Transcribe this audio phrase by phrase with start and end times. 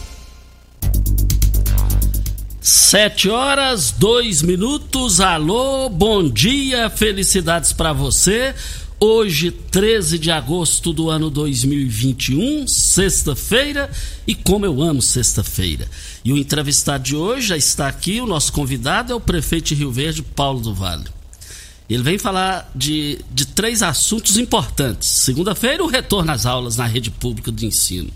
[2.63, 5.19] Sete horas, dois minutos.
[5.19, 8.53] Alô, bom dia, felicidades para você.
[8.99, 13.89] Hoje, 13 de agosto do ano 2021, sexta-feira,
[14.27, 15.89] e como eu amo sexta-feira.
[16.23, 19.75] E o entrevistado de hoje já está aqui, o nosso convidado é o prefeito de
[19.75, 21.05] Rio Verde, Paulo do Vale.
[21.89, 25.09] Ele vem falar de, de três assuntos importantes.
[25.09, 28.11] Segunda-feira, o retorno às aulas na rede pública de ensino.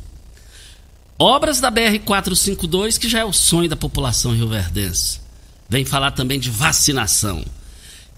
[1.17, 5.21] Obras da BR-452, que já é o sonho da população rioverdense.
[5.69, 7.45] Vem falar também de vacinação.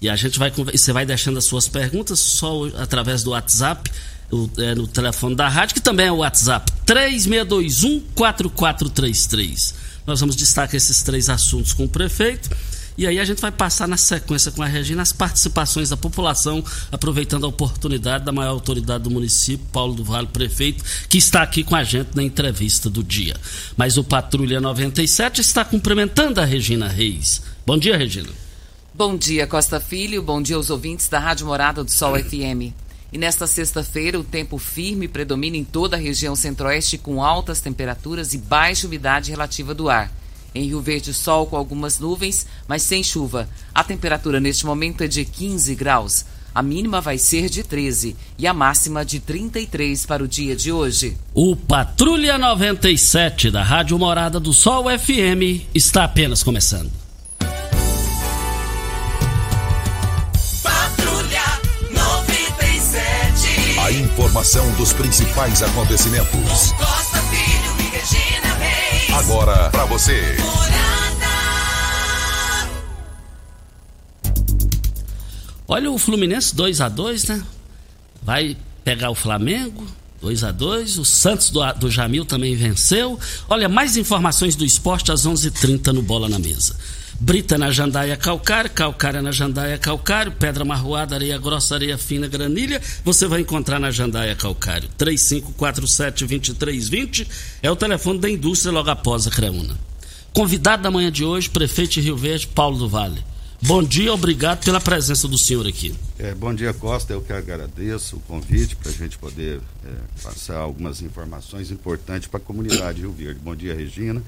[0.00, 3.90] E a gente vai você vai deixando as suas perguntas só através do WhatsApp,
[4.30, 9.74] o, é, no telefone da rádio, que também é o WhatsApp, 3621-4433.
[10.06, 12.50] Nós vamos destacar esses três assuntos com o prefeito.
[12.98, 16.64] E aí a gente vai passar na sequência com a Regina as participações da população,
[16.90, 21.62] aproveitando a oportunidade da maior autoridade do município, Paulo do Vale, prefeito, que está aqui
[21.62, 23.36] com a gente na entrevista do dia.
[23.76, 27.40] Mas o Patrulha 97 está cumprimentando a Regina Reis.
[27.64, 28.30] Bom dia, Regina.
[28.92, 30.20] Bom dia, Costa Filho.
[30.20, 32.74] Bom dia aos ouvintes da Rádio Morada do Sol FM.
[33.12, 38.34] E nesta sexta-feira, o tempo firme predomina em toda a região centro-oeste com altas temperaturas
[38.34, 40.17] e baixa umidade relativa do ar.
[40.54, 43.48] Em Rio Verde, sol com algumas nuvens, mas sem chuva.
[43.74, 46.24] A temperatura neste momento é de 15 graus.
[46.54, 50.72] A mínima vai ser de 13 e a máxima de 33 para o dia de
[50.72, 51.16] hoje.
[51.32, 56.90] O Patrulha 97 da Rádio Morada do Sol FM está apenas começando.
[63.80, 66.74] A informação dos principais acontecimentos.
[69.18, 70.36] Agora para você.
[75.66, 77.42] Olha o Fluminense 2 a 2 né?
[78.22, 79.84] Vai pegar o Flamengo
[80.20, 83.18] 2 a 2 O Santos do, do Jamil também venceu.
[83.48, 86.76] Olha, mais informações do esporte às 11:30 h 30 no Bola na Mesa.
[87.20, 92.80] Brita na jandaia calcário, calcária na jandaia calcário, pedra marroada, areia grossa, areia fina, granilha,
[93.04, 94.88] você vai encontrar na jandaia calcário.
[94.96, 97.26] 3547-2320
[97.60, 99.76] é o telefone da indústria logo após a Creuna.
[100.32, 103.20] Convidado da manhã de hoje, prefeito de Rio Verde, Paulo do Vale.
[103.60, 105.92] Bom dia, obrigado pela presença do senhor aqui.
[106.20, 107.12] É, bom dia, Costa.
[107.12, 109.88] Eu que agradeço o convite para a gente poder é,
[110.22, 113.40] passar algumas informações importantes para a comunidade de Rio Verde.
[113.42, 114.22] Bom dia, Regina,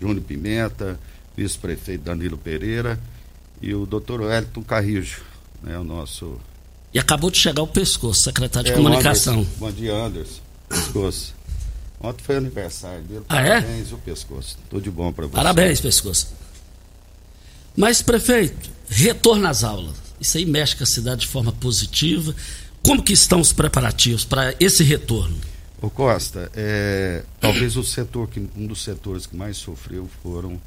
[0.00, 0.96] Júnior Pimenta,
[1.36, 2.98] vice-prefeito Danilo Pereira
[3.60, 5.22] e o doutor Wellington Carrijo,
[5.62, 6.38] né, o nosso.
[6.92, 9.34] E acabou de chegar o pescoço, secretário de É, comunicação.
[9.40, 9.50] Anderson.
[9.58, 10.40] Bom dia, Anderson.
[10.68, 11.34] Pescoço.
[12.00, 13.22] Ontem foi aniversário dele.
[13.28, 13.60] Ah, é?
[13.60, 14.58] Parabéns, o pescoço.
[14.68, 15.34] Tudo de bom para você.
[15.34, 16.28] Parabéns, pescoço.
[17.76, 19.96] Mas, prefeito, retorno às aulas.
[20.20, 22.34] Isso aí mexe com a cidade de forma positiva.
[22.82, 25.36] Como que estão os preparativos para esse retorno?
[25.80, 30.60] Ô Costa, é, talvez o setor que, um dos setores que mais sofreu foram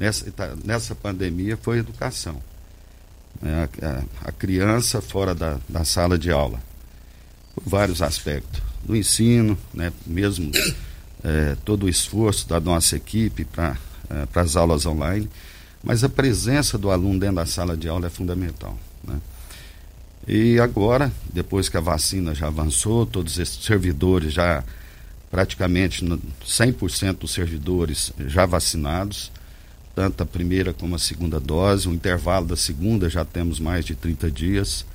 [0.00, 2.42] nessa, tá, nessa pandemia foi a educação.
[3.42, 6.60] É, a, a- a criança fora da, da sala de aula.
[7.54, 8.60] Por vários aspectos.
[8.82, 10.50] Do ensino, né, mesmo
[11.22, 13.76] é, todo o esforço da nossa equipe para
[14.08, 15.28] é, as aulas online,
[15.84, 18.76] mas a presença do aluno dentro da sala de aula é fundamental.
[19.04, 19.20] Né?
[20.26, 24.62] E agora, depois que a vacina já avançou, todos esses servidores já,
[25.30, 29.30] praticamente 100% dos servidores já vacinados,
[29.94, 33.94] tanto a primeira como a segunda dose, o intervalo da segunda já temos mais de
[33.94, 34.86] 30 dias.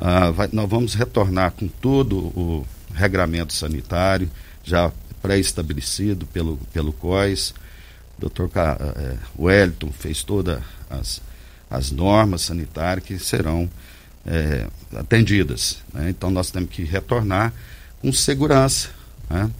[0.00, 4.30] Ah, vai, nós vamos retornar com todo o regramento sanitário,
[4.62, 7.50] já pré-estabelecido pelo, pelo COIS.
[8.18, 11.20] O doutor é, Wellington fez todas as,
[11.70, 13.68] as normas sanitárias que serão
[14.26, 15.78] é, atendidas.
[15.92, 16.10] Né?
[16.10, 17.52] Então nós temos que retornar
[18.00, 18.90] com segurança
[19.28, 19.50] né?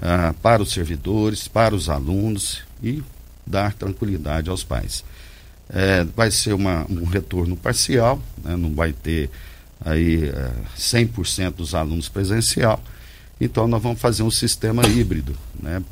[0.00, 3.02] ah, para os servidores, para os alunos e
[3.46, 5.04] dar tranquilidade aos pais.
[5.68, 8.56] É, vai ser uma, um retorno parcial, né?
[8.56, 9.30] não vai ter
[9.80, 12.82] aí é, 100% dos alunos presencial,
[13.40, 15.82] então nós vamos fazer um sistema híbrido, né?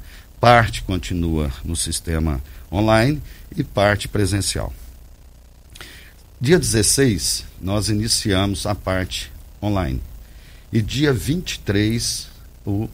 [0.41, 2.41] parte continua no sistema
[2.71, 3.23] online
[3.57, 4.73] e parte presencial.
[6.41, 10.03] Dia 16, nós iniciamos a parte online.
[10.73, 12.29] E dia 23,
[12.67, 12.89] o,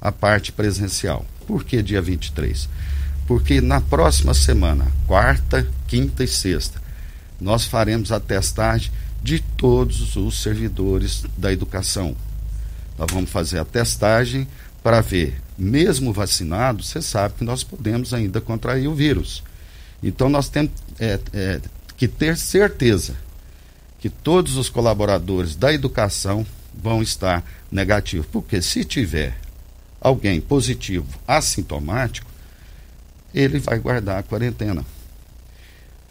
[0.00, 1.24] a parte presencial.
[1.46, 2.68] Por que dia 23?
[3.28, 6.80] Porque na próxima semana, quarta, quinta e sexta,
[7.38, 8.90] nós faremos a testagem
[9.22, 12.16] de todos os servidores da educação.
[12.96, 14.48] Nós vamos fazer a testagem
[14.82, 19.42] para ver, mesmo vacinado, você sabe que nós podemos ainda contrair o vírus.
[20.02, 21.60] Então nós temos é, é,
[21.98, 23.14] que ter certeza
[23.98, 28.26] que todos os colaboradores da educação vão estar negativos.
[28.32, 29.36] Porque se tiver
[30.00, 32.37] alguém positivo assintomático,
[33.34, 34.84] ele vai guardar a quarentena.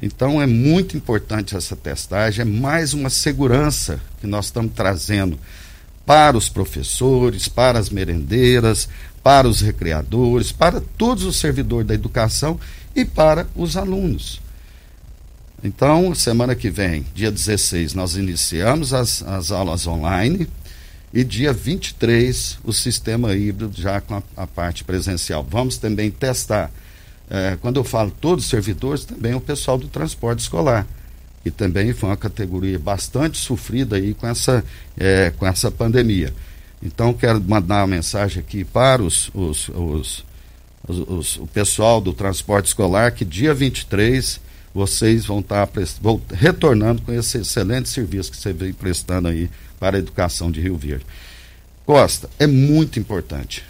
[0.01, 5.39] Então é muito importante essa testagem, é mais uma segurança que nós estamos trazendo
[6.05, 8.87] para os professores, para as merendeiras,
[9.23, 12.59] para os recreadores, para todos os servidores da educação
[12.95, 14.39] e para os alunos.
[15.63, 20.47] Então, semana que vem, dia 16, nós iniciamos as, as aulas online
[21.11, 25.45] e dia 23 o sistema híbrido já com a, a parte presencial.
[25.49, 26.71] Vamos também testar,
[27.29, 30.88] eh, quando eu falo todos os servidores, também o pessoal do transporte escolar,
[31.44, 34.63] que também foi uma categoria bastante sofrida aí com essa,
[34.97, 36.33] eh, com essa pandemia.
[36.81, 40.25] Então, quero mandar uma mensagem aqui para os, os, os,
[40.88, 44.39] os, o pessoal do transporte escolar que dia 23
[44.73, 45.68] vocês vão estar
[46.00, 49.50] vão, retornando com esse excelente serviço que você vem prestando aí
[49.80, 51.06] para a educação de Rio Verde.
[51.83, 53.63] Costa, é muito importante.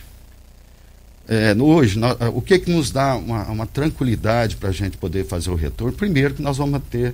[1.28, 5.26] É, hoje, nós, o que, que nos dá uma, uma tranquilidade para a gente poder
[5.26, 5.92] fazer o retorno?
[5.92, 7.14] Primeiro, que nós vamos ter,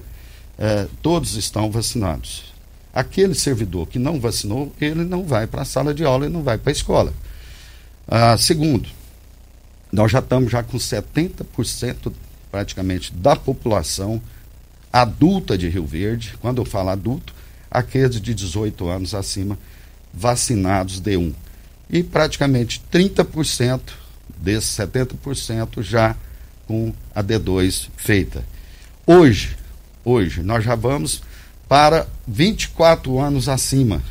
[0.57, 2.53] é, todos estão vacinados.
[2.93, 6.43] Aquele servidor que não vacinou, ele não vai para a sala de aula, ele não
[6.43, 7.11] vai para a escola.
[8.07, 8.87] Ah, segundo,
[9.91, 12.13] nós já estamos já com 70%
[12.51, 14.21] praticamente da população
[14.91, 17.33] adulta de Rio Verde, quando eu falo adulto,
[17.71, 19.57] aqueles de 18 anos acima,
[20.13, 21.33] vacinados D1.
[21.89, 24.02] E praticamente 30%
[24.43, 26.15] desses 70% já
[26.67, 28.43] com a D2 feita.
[29.07, 29.55] Hoje,
[30.03, 31.23] hoje, nós já vamos
[31.67, 34.03] para 24 anos acima.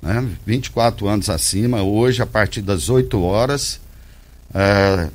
[0.00, 0.26] Né?
[0.46, 3.78] 24 anos acima, hoje, a partir das 8 horas,
[4.54, 5.10] é,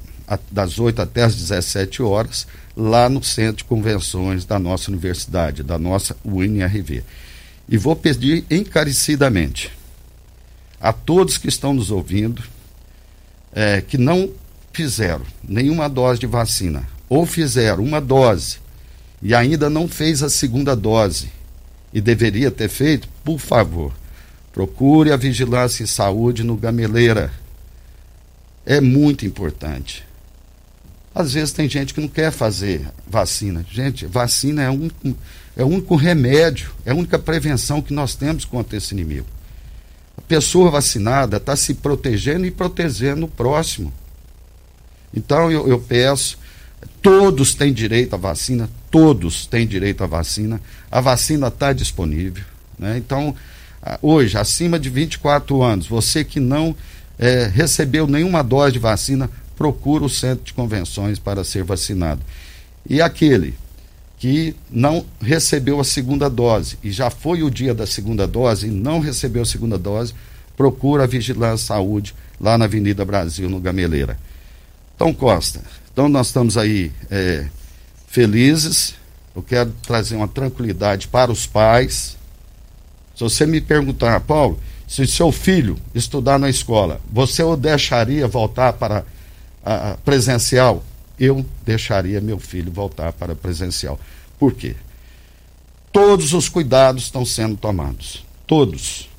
[0.52, 5.80] das 8 até as 17 horas, lá no centro de convenções da nossa universidade, da
[5.80, 7.04] nossa UNRV.
[7.68, 9.72] E vou pedir encarecidamente
[10.80, 12.44] a todos que estão nos ouvindo
[13.58, 14.30] é, que não
[14.72, 18.60] fizeram nenhuma dose de vacina ou fizeram uma dose
[19.20, 21.32] e ainda não fez a segunda dose
[21.92, 23.92] e deveria ter feito, por favor,
[24.54, 27.32] procure a vigilância em saúde no Gameleira.
[28.64, 30.06] É muito importante.
[31.16, 33.66] Às vezes tem gente que não quer fazer vacina.
[33.72, 34.88] Gente, vacina é, um,
[35.56, 39.26] é o único remédio, é a única prevenção que nós temos contra esse inimigo.
[40.28, 43.94] Pessoa vacinada está se protegendo e protegendo o próximo.
[45.14, 46.38] Então eu, eu peço,
[47.02, 50.62] todos têm direito à vacina, todos têm direito à vacina.
[50.92, 52.44] A vacina está disponível.
[52.78, 52.98] Né?
[52.98, 53.36] Então,
[54.02, 56.76] hoje, acima de 24 anos, você que não
[57.18, 62.22] é, recebeu nenhuma dose de vacina, procura o centro de convenções para ser vacinado.
[62.88, 63.56] E aquele
[64.18, 68.72] que não recebeu a segunda dose e já foi o dia da segunda dose e
[68.72, 70.14] não recebeu a segunda dose,
[70.56, 74.18] procura a Vigilância Saúde lá na Avenida Brasil, no Gameleira.
[74.96, 75.62] Então, Costa,
[75.94, 77.46] então nós estamos aí é,
[78.08, 78.96] felizes.
[79.36, 82.18] Eu quero trazer uma tranquilidade para os pais.
[83.16, 88.74] Se você me perguntar, Paulo, se seu filho estudar na escola, você o deixaria voltar
[88.74, 89.04] para
[89.64, 90.84] a, presencial,
[91.20, 94.00] eu deixaria meu filho voltar para presencial.
[94.38, 94.76] Por quê?
[95.92, 98.24] Todos os cuidados estão sendo tomados.
[98.46, 99.10] Todos.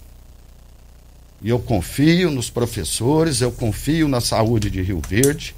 [1.42, 5.54] E eu confio nos professores, eu confio na saúde de Rio Verde.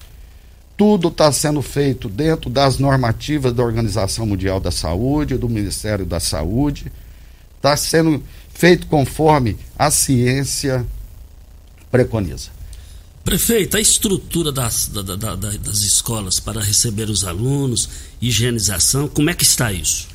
[0.76, 6.20] Tudo está sendo feito dentro das normativas da Organização Mundial da Saúde, do Ministério da
[6.20, 6.90] Saúde.
[7.56, 8.22] Está sendo
[8.54, 10.86] feito conforme a ciência
[11.90, 12.59] preconiza.
[13.24, 17.88] Prefeito, a estrutura das, da, da, da, das escolas para receber os alunos,
[18.20, 20.08] higienização, como é que está isso?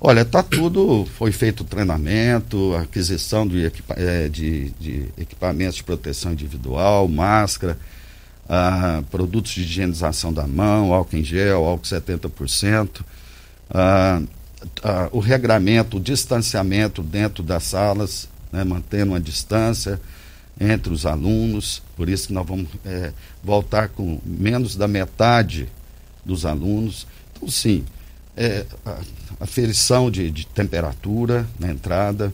[0.00, 7.08] Olha, está tudo, foi feito treinamento, aquisição de, é, de, de equipamentos de proteção individual,
[7.08, 7.78] máscara,
[8.48, 13.00] ah, produtos de higienização da mão, álcool em gel, álcool 70%,
[13.70, 14.22] ah,
[14.84, 20.00] ah, o regramento, o distanciamento dentro das salas, né, mantendo uma distância,
[20.58, 23.12] entre os alunos, por isso que nós vamos é,
[23.44, 25.68] voltar com menos da metade
[26.24, 27.06] dos alunos.
[27.32, 27.84] Então, sim,
[28.36, 28.98] é, a,
[29.40, 32.32] aferição de, de, temperatura na entrada,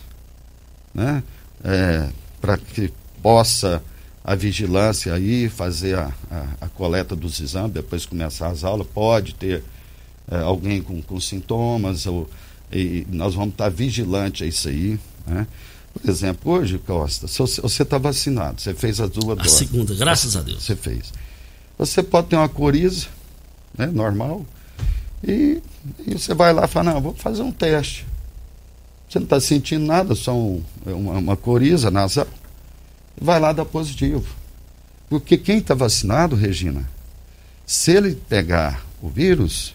[0.94, 1.24] né,
[1.64, 2.08] é,
[2.40, 3.82] para que possa
[4.24, 9.34] a vigilância aí fazer a, a, a, coleta dos exames, depois começar as aulas, pode
[9.34, 9.64] ter
[10.30, 12.30] é, alguém com, com sintomas ou
[12.72, 15.00] e nós vamos estar vigilantes a isso aí.
[15.26, 15.48] Né?
[15.94, 19.54] Por exemplo, hoje, Costa, se você está vacinado, você fez as duas a doses.
[19.54, 20.64] A segunda, graças a Deus.
[20.64, 21.14] Você fez.
[21.78, 23.08] Você pode ter uma coriza,
[23.78, 24.46] né, normal,
[25.24, 25.62] e,
[26.06, 28.06] e você vai lá e fala, não, vou fazer um teste.
[29.08, 32.28] Você não está sentindo nada, só um, é uma, uma coriza nasal.
[33.20, 34.28] Vai lá dar positivo.
[35.10, 36.88] Porque quem está vacinado, Regina,
[37.66, 39.74] se ele pegar o vírus,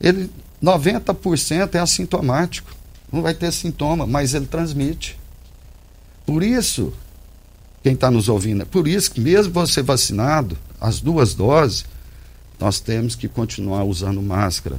[0.00, 0.30] ele
[0.64, 2.74] 90% é assintomático.
[3.12, 5.18] Não vai ter sintoma, mas ele transmite.
[6.26, 6.92] Por isso,
[7.82, 11.84] quem está nos ouvindo, é por isso que mesmo você vacinado, as duas doses,
[12.58, 14.78] nós temos que continuar usando máscara.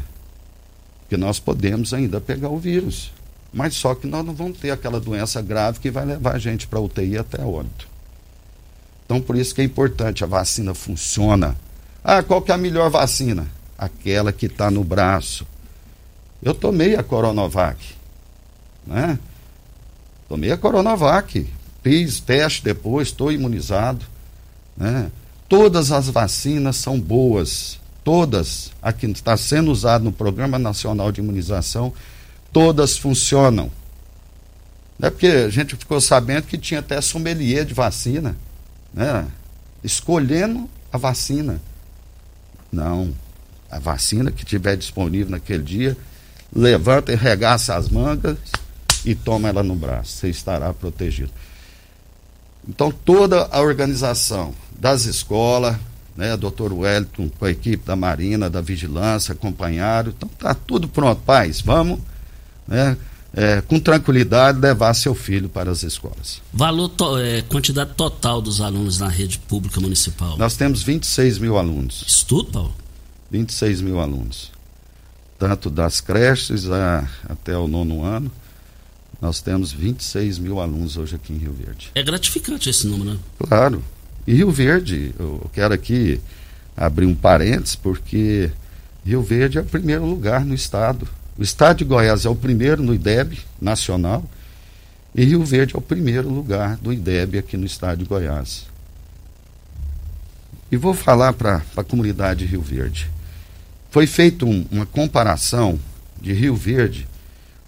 [1.01, 3.11] Porque nós podemos ainda pegar o vírus.
[3.53, 6.67] Mas só que nós não vamos ter aquela doença grave que vai levar a gente
[6.67, 7.87] para UTI até óbito.
[9.05, 11.55] Então, por isso que é importante, a vacina funciona.
[12.03, 13.47] Ah, qual que é a melhor vacina?
[13.77, 15.45] Aquela que está no braço,
[16.45, 17.95] eu tomei a Coronavac,
[18.85, 19.17] né?
[20.29, 24.05] Tomei a Coronavac, fiz teste depois, estou imunizado,
[24.77, 25.11] né?
[25.49, 31.19] Todas as vacinas são boas, todas, a que está sendo usada no Programa Nacional de
[31.19, 31.91] Imunização,
[32.53, 33.71] todas funcionam.
[34.99, 38.37] Não é porque a gente ficou sabendo que tinha até sommelier de vacina,
[38.93, 39.25] né?
[39.83, 41.59] Escolhendo a vacina.
[42.71, 43.15] Não,
[43.69, 45.97] a vacina que tiver disponível naquele dia
[46.55, 48.37] levanta e regaça as mangas
[49.03, 50.17] e toma ela no braço.
[50.17, 51.31] Você estará protegido.
[52.67, 55.75] Então, toda a organização das escolas,
[56.15, 60.13] né, doutor Wellington, com a equipe da Marina, da Vigilância, acompanharam.
[60.15, 61.61] Então, tá tudo pronto, pais.
[61.61, 61.99] Vamos,
[62.67, 62.97] né,
[63.33, 66.41] é, com tranquilidade, levar seu filho para as escolas.
[66.51, 70.37] Valor, to, é, quantidade total dos alunos na rede pública municipal?
[70.37, 72.03] Nós temos 26 mil alunos.
[72.07, 72.73] Estudo, Paulo?
[73.29, 74.54] 26 mil alunos
[75.37, 78.31] tanto das creches a, até o nono ano.
[79.21, 81.91] Nós temos 26 mil alunos hoje aqui em Rio Verde.
[81.95, 83.19] É gratificante esse número, né?
[83.39, 83.83] Claro.
[84.27, 86.19] E Rio Verde, eu quero aqui
[86.75, 88.51] abrir um parênteses, porque
[89.05, 91.07] Rio Verde é o primeiro lugar no estado.
[91.37, 94.23] O estado de Goiás é o primeiro no IDEB nacional
[95.13, 98.65] e Rio Verde é o primeiro lugar do IDEB aqui no estado de Goiás.
[100.69, 103.09] E vou falar para a comunidade de Rio Verde.
[103.95, 105.79] Foi feita um, uma comparação
[106.19, 107.07] de Rio Verde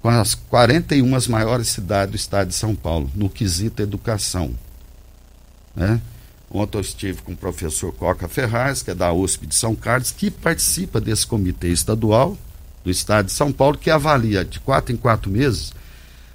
[0.01, 4.53] com as 41 maiores cidades do estado de São Paulo, no quesito educação.
[5.73, 6.01] Né?
[6.51, 10.11] Ontem eu estive com o professor Coca Ferraz, que é da USP de São Carlos,
[10.11, 12.37] que participa desse comitê estadual
[12.83, 15.71] do estado de São Paulo, que avalia de quatro em quatro meses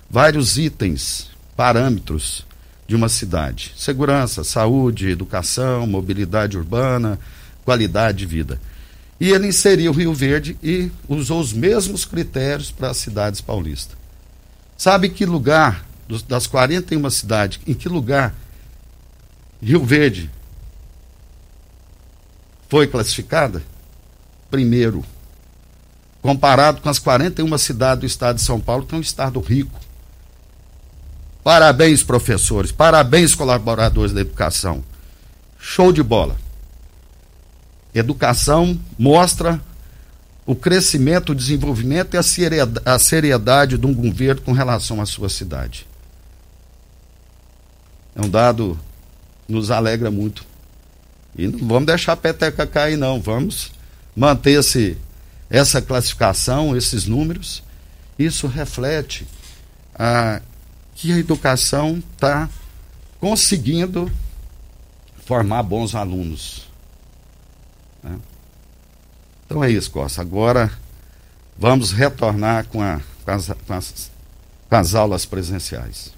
[0.08, 2.46] vários itens, parâmetros
[2.88, 7.18] de uma cidade: segurança, saúde, educação, mobilidade urbana,
[7.62, 8.58] qualidade de vida.
[9.22, 13.96] E ele inseriu Rio Verde e usou os mesmos critérios para as cidades paulistas.
[14.76, 15.86] Sabe que lugar,
[16.26, 18.34] das 41 cidades, em que lugar
[19.62, 20.28] Rio Verde
[22.68, 23.62] foi classificada?
[24.50, 25.04] Primeiro.
[26.20, 29.78] Comparado com as 41 cidades do estado de São Paulo, que é um estado rico.
[31.44, 32.72] Parabéns, professores.
[32.72, 34.82] Parabéns, colaboradores da educação.
[35.60, 36.36] Show de bola.
[37.94, 39.60] Educação mostra
[40.46, 42.18] o crescimento, o desenvolvimento e
[42.84, 45.86] a seriedade de um governo com relação à sua cidade.
[48.14, 48.78] É um dado
[49.46, 50.44] que nos alegra muito.
[51.36, 53.20] E não vamos deixar a peteca cair, não.
[53.20, 53.72] Vamos
[54.14, 54.98] manter esse,
[55.48, 57.62] essa classificação, esses números.
[58.18, 59.26] Isso reflete
[59.94, 60.42] a,
[60.94, 62.48] que a educação está
[63.18, 64.10] conseguindo
[65.24, 66.71] formar bons alunos.
[69.52, 70.22] Então é isso, Costa.
[70.22, 70.72] Agora
[71.58, 74.10] vamos retornar com, a, com, as, com, as,
[74.68, 76.10] com as aulas presenciais.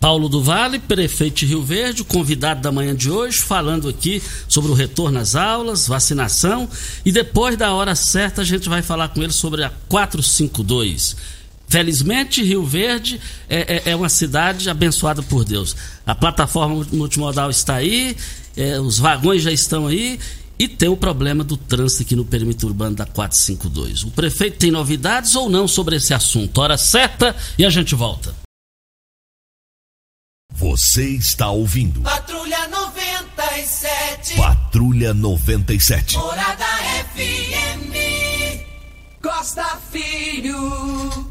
[0.00, 4.72] Paulo do Vale, prefeito de Rio Verde, convidado da manhã de hoje, falando aqui sobre
[4.72, 6.68] o retorno às aulas, vacinação
[7.04, 11.16] e depois da hora certa a gente vai falar com ele sobre a 452.
[11.68, 15.76] Felizmente, Rio Verde é, é, é uma cidade abençoada por Deus.
[16.04, 18.16] A plataforma multimodal está aí,
[18.56, 20.18] é, os vagões já estão aí
[20.60, 24.04] e tem o problema do trânsito aqui no perímetro urbano da 452.
[24.04, 26.60] O prefeito tem novidades ou não sobre esse assunto?
[26.60, 28.34] Hora certa e a gente volta.
[30.52, 32.02] Você está ouvindo.
[32.02, 34.36] Patrulha 97.
[34.36, 36.18] Patrulha 97.
[36.18, 36.66] Morada
[37.14, 38.60] FM.
[39.22, 41.30] Costa Filho.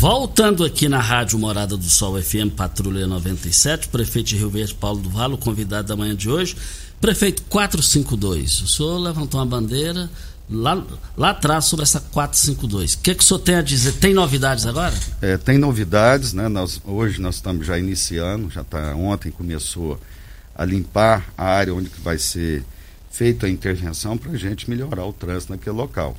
[0.00, 4.98] Voltando aqui na Rádio Morada do Sol FM, Patrulha 97, prefeito de Rio Verde, Paulo
[4.98, 6.56] do Valo, convidado da manhã de hoje.
[7.00, 10.10] Prefeito 452, o senhor levantou uma bandeira
[10.50, 10.84] lá,
[11.16, 12.92] lá atrás sobre essa 452.
[12.92, 13.92] O que, que o senhor tem a dizer?
[13.92, 14.94] Tem novidades agora?
[15.22, 16.46] É, tem novidades, né?
[16.46, 19.98] Nós, hoje nós estamos já iniciando, já está ontem começou
[20.54, 22.62] a limpar a área onde que vai ser
[23.10, 26.14] feita a intervenção para a gente melhorar o trânsito naquele local.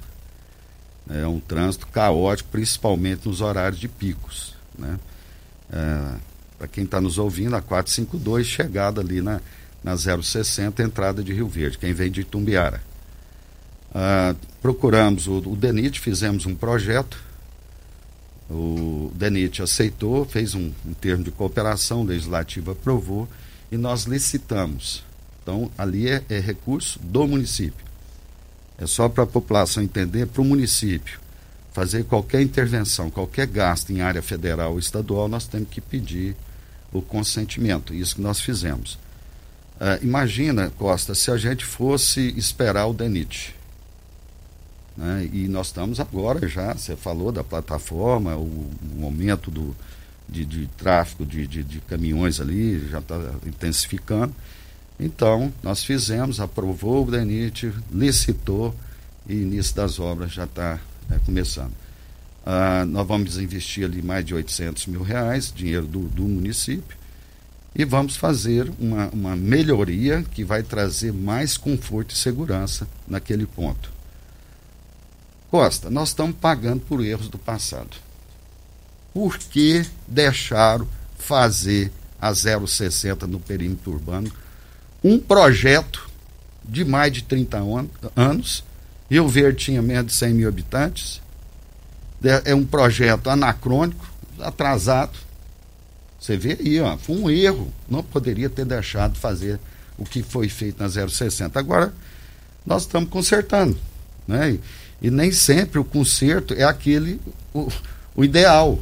[1.07, 4.55] É um trânsito caótico, principalmente nos horários de picos.
[4.77, 4.99] Né?
[5.71, 6.15] É,
[6.57, 9.39] para quem está nos ouvindo, a 452, chegada ali na,
[9.83, 12.81] na 060, entrada de Rio Verde, quem vem de Itumbiara.
[13.93, 17.21] Ah, procuramos o, o DENIT, fizemos um projeto,
[18.49, 23.27] o DENIT aceitou, fez um, um termo de cooperação, o legislativo aprovou
[23.71, 25.03] e nós licitamos.
[25.41, 27.85] Então, ali é, é recurso do município.
[28.77, 31.19] É só para a população entender, para o município
[31.71, 36.35] fazer qualquer intervenção, qualquer gasto em área federal ou estadual, nós temos que pedir
[36.91, 37.93] o consentimento.
[37.93, 38.99] Isso que nós fizemos.
[39.81, 43.55] Uh, imagina, Costa, se a gente fosse esperar o DENIT.
[44.95, 45.27] Né?
[45.33, 49.75] E nós estamos agora já, você falou da plataforma, o, o aumento do,
[50.29, 54.35] de, de tráfego de, de, de, caminhões ali já está intensificando.
[54.99, 58.75] Então, nós fizemos, aprovou o DENIT, licitou
[59.27, 61.73] e início das obras já está é, começando.
[62.45, 67.00] Ah, nós vamos investir ali mais de 800 mil reais, dinheiro do, do município,
[67.73, 73.91] e vamos fazer uma, uma melhoria que vai trazer mais conforto e segurança naquele ponto.
[75.49, 77.97] Costa, nós estamos pagando por erros do passado.
[79.13, 84.31] Por que deixaram fazer a 060 no perímetro urbano
[85.03, 86.09] um projeto
[86.63, 87.57] de mais de 30
[88.15, 88.63] anos?
[89.09, 91.21] Rio Verde tinha menos de 100 mil habitantes.
[92.45, 94.05] É um projeto anacrônico,
[94.39, 95.17] atrasado.
[96.21, 97.73] Você vê aí, ó, foi um erro.
[97.89, 99.59] Não poderia ter deixado fazer
[99.97, 101.59] o que foi feito na 060.
[101.59, 101.91] Agora,
[102.63, 103.75] nós estamos consertando.
[104.27, 104.59] Né?
[105.01, 107.19] E nem sempre o conserto é aquele,
[107.51, 107.67] o,
[108.15, 108.77] o ideal.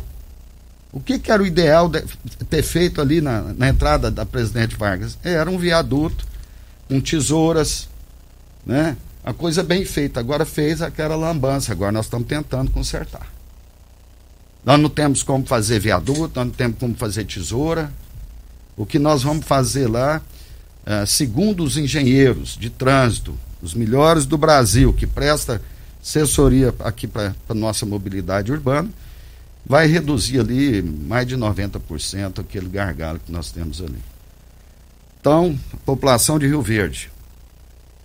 [0.91, 2.01] O que, que, era o ideal de
[2.49, 5.17] ter feito ali na, na, entrada da Presidente Vargas?
[5.23, 6.27] Era um viaduto,
[6.89, 7.87] com tesouras,
[8.65, 8.97] né?
[9.23, 10.19] A coisa bem feita.
[10.19, 13.38] Agora fez aquela lambança, agora nós estamos tentando consertar.
[14.63, 17.91] Nós não temos como fazer viaduto, nós não temos como fazer tesoura.
[18.75, 20.21] O que nós vamos fazer lá,
[20.85, 25.61] é, segundo os engenheiros de trânsito, os melhores do Brasil, que presta
[26.01, 28.89] assessoria aqui para a nossa mobilidade urbana,
[29.65, 33.99] vai reduzir ali mais de 90% aquele gargalo que nós temos ali.
[35.19, 37.11] Então, população de Rio Verde,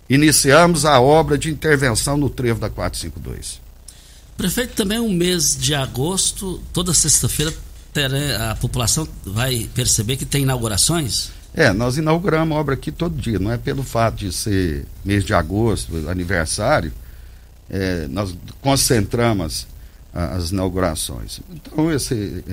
[0.09, 3.64] iniciamos a obra de intervenção no trevo da 452.
[4.37, 7.53] Prefeito, também um mês de agosto, toda sexta-feira
[8.51, 11.31] a população vai perceber que tem inaugurações?
[11.53, 15.33] É, nós inauguramos obra aqui todo dia, não é pelo fato de ser mês de
[15.33, 16.91] agosto, aniversário,
[17.69, 19.65] é, nós concentramos
[20.13, 21.39] as inaugurações.
[21.49, 22.43] Então, esse,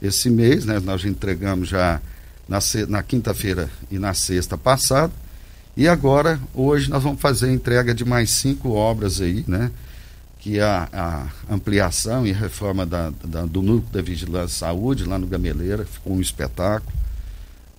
[0.00, 2.00] esse mês, né, nós entregamos já
[2.46, 5.12] na, na quinta-feira e na sexta passada,
[5.74, 9.70] e agora, hoje, nós vamos fazer a entrega de mais cinco obras aí, né?
[10.46, 15.26] Que a, a ampliação e reforma da, da, do núcleo da Vigilância Saúde, lá no
[15.26, 16.92] Gameleira, ficou um espetáculo.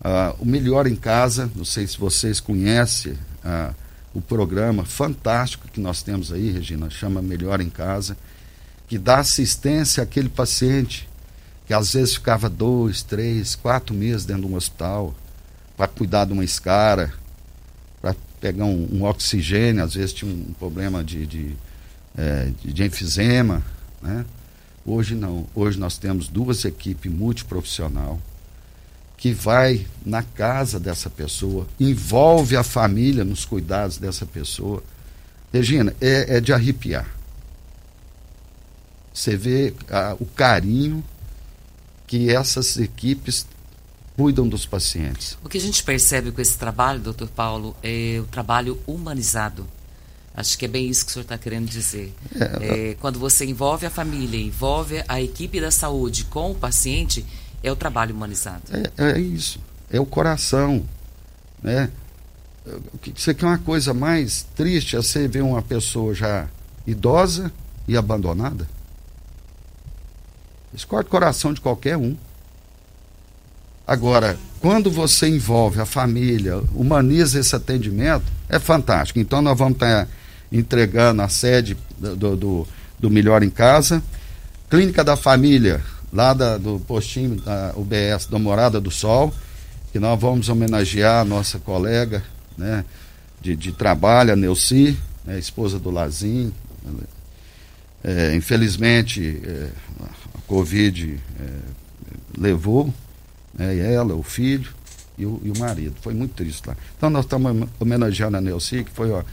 [0.01, 3.73] Uh, o Melhor em Casa, não sei se vocês conhecem, uh,
[4.13, 8.17] o programa fantástico que nós temos aí, Regina, chama Melhor em Casa,
[8.85, 11.07] que dá assistência àquele paciente
[11.65, 15.15] que às vezes ficava dois, três, quatro meses dentro de um hospital
[15.77, 17.13] para cuidar de uma escara,
[18.01, 21.55] para pegar um, um, oxigênio, às vezes tinha um problema de, de,
[22.17, 23.63] é, de, enfisema,
[24.01, 24.25] né?
[24.85, 25.45] Hoje não.
[25.53, 28.19] Hoje nós temos duas equipes multiprofissional
[29.17, 34.83] que vai na casa dessa pessoa, envolve a família nos cuidados dessa pessoa.
[35.51, 37.07] Regina, é, é de arrepiar.
[39.11, 41.03] Você vê a, o carinho
[42.05, 43.47] que essas equipes
[44.15, 45.37] cuidam dos pacientes.
[45.43, 49.67] O que a gente percebe com esse trabalho, doutor Paulo, é o trabalho humanizado.
[50.37, 52.13] Acho que é bem isso que o senhor está querendo dizer.
[52.39, 57.25] É, é, quando você envolve a família, envolve a equipe da saúde com o paciente,
[57.63, 58.61] é o trabalho humanizado.
[58.71, 59.59] É, é isso.
[59.91, 60.85] É o coração.
[61.63, 61.89] Né?
[63.15, 66.47] Você quer uma coisa mais triste é você ver uma pessoa já
[66.85, 67.51] idosa
[67.87, 68.67] e abandonada?
[70.71, 72.15] Isso corta o coração de qualquer um.
[73.87, 79.17] Agora, quando você envolve a família, humaniza esse atendimento, é fantástico.
[79.17, 80.07] Então, nós vamos estar
[80.51, 82.67] entregando a sede do, do,
[82.99, 84.01] do Melhor em Casa.
[84.69, 85.81] Clínica da Família,
[86.11, 89.33] lá da, do postinho da UBS da Morada do Sol,
[89.91, 92.23] que nós vamos homenagear a nossa colega
[92.57, 92.83] né,
[93.41, 96.53] de, de trabalho, a Neuci, né, esposa do Lazim.
[98.03, 99.69] É, infelizmente, é,
[100.47, 101.43] Covid é,
[102.37, 102.93] levou
[103.53, 104.71] né, ela, o filho
[105.17, 105.95] e o, e o, marido.
[106.01, 106.75] Foi muito triste lá.
[106.97, 109.23] Então nós estamos homenageando a Nelci, que foi ó,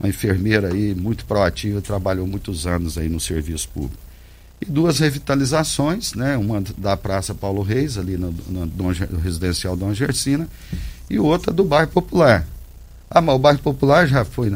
[0.00, 4.02] uma enfermeira aí muito proativa, trabalhou muitos anos aí no serviço público.
[4.58, 6.36] E duas revitalizações, né?
[6.38, 10.48] Uma da Praça Paulo Reis, ali no, no, no residencial Dom Gersina,
[11.08, 12.46] e outra do bairro Popular.
[13.10, 14.54] Ah, mas o bairro Popular já foi?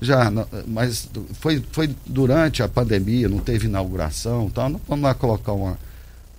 [0.00, 0.30] Já,
[0.66, 1.08] mas
[1.40, 4.68] foi, foi durante a pandemia, não teve inauguração tal.
[4.68, 5.78] Não vamos lá colocar uma,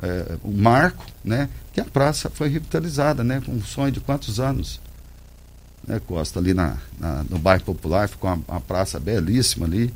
[0.01, 1.49] é, um marco, né?
[1.73, 3.41] Que a praça foi revitalizada, né?
[3.43, 4.79] Com um sonho de quantos anos?
[5.87, 9.93] Né, Costa, ali na, na no bairro Popular, ficou uma, uma, praça belíssima ali.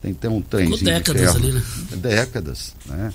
[0.00, 1.96] Tem que ter um trenzinho décadas de ferro, ali, né?
[1.96, 3.12] Décadas, né?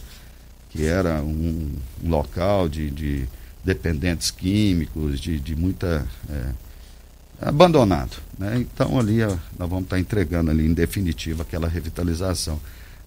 [0.70, 1.72] Que era um,
[2.04, 3.28] um local de, de
[3.63, 6.06] dependentes químicos, de, de muita.
[6.30, 6.52] É,
[7.42, 8.18] abandonado.
[8.38, 8.58] Né?
[8.58, 12.60] Então ali ó, nós vamos estar entregando ali em definitiva aquela revitalização.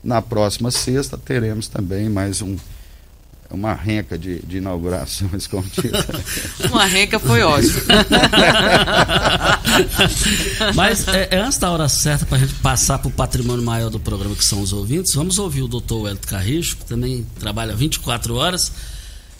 [0.02, 2.56] Na próxima sexta teremos também mais um
[3.52, 5.64] uma renca de, de inaugurações como
[6.72, 7.80] uma renca foi ótimo.
[10.74, 13.90] Mas é, é, antes da hora certa para a gente passar para o patrimônio maior
[13.90, 17.76] do programa que são os ouvintes, vamos ouvir o doutor Wellington Carrijo, que também trabalha
[17.76, 18.72] 24 horas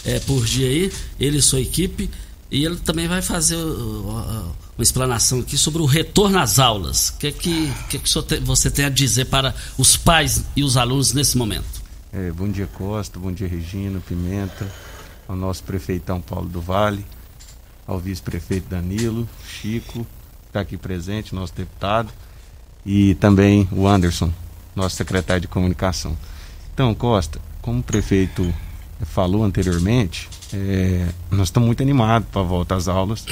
[0.04, 2.10] é, por dia aí, ele e sua equipe,
[2.50, 7.08] e ele também vai fazer uma explanação aqui sobre o retorno às aulas.
[7.08, 10.62] O que, é que, que, é que você tem a dizer para os pais e
[10.62, 11.81] os alunos nesse momento?
[12.14, 14.70] É, bom dia Costa, bom dia Regina, Pimenta,
[15.26, 17.06] ao nosso prefeitão Paulo do Vale,
[17.86, 20.06] ao vice-prefeito Danilo, Chico,
[20.46, 22.12] está aqui presente, nosso deputado,
[22.84, 24.30] e também o Anderson,
[24.76, 26.14] nosso secretário de comunicação.
[26.74, 28.52] Então, Costa, como o prefeito
[29.06, 33.24] falou anteriormente, é, nós estamos muito animados para a volta às aulas.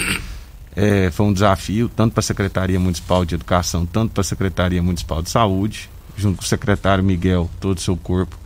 [0.74, 4.82] É, foi um desafio, tanto para a Secretaria Municipal de Educação, tanto para a Secretaria
[4.82, 8.39] Municipal de Saúde, junto com o secretário Miguel, todo o seu corpo.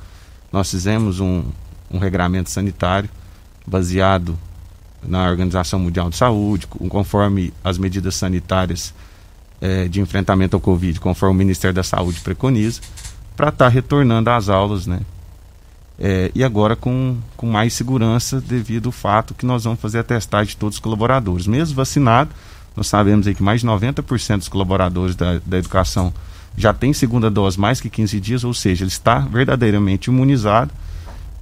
[0.54, 1.42] Nós fizemos um,
[1.90, 3.10] um regramento sanitário
[3.66, 4.38] baseado
[5.02, 8.94] na Organização Mundial de Saúde, conforme as medidas sanitárias
[9.60, 12.80] é, de enfrentamento ao Covid, conforme o Ministério da Saúde preconiza,
[13.34, 15.00] para estar tá retornando às aulas, né?
[15.98, 20.04] É, e agora com, com mais segurança devido ao fato que nós vamos fazer a
[20.04, 21.48] testagem de todos os colaboradores.
[21.48, 22.30] Mesmo vacinado,
[22.76, 26.14] nós sabemos aí que mais de 90% dos colaboradores da, da educação
[26.56, 30.70] já tem segunda dose mais que 15 dias, ou seja, ele está verdadeiramente imunizado.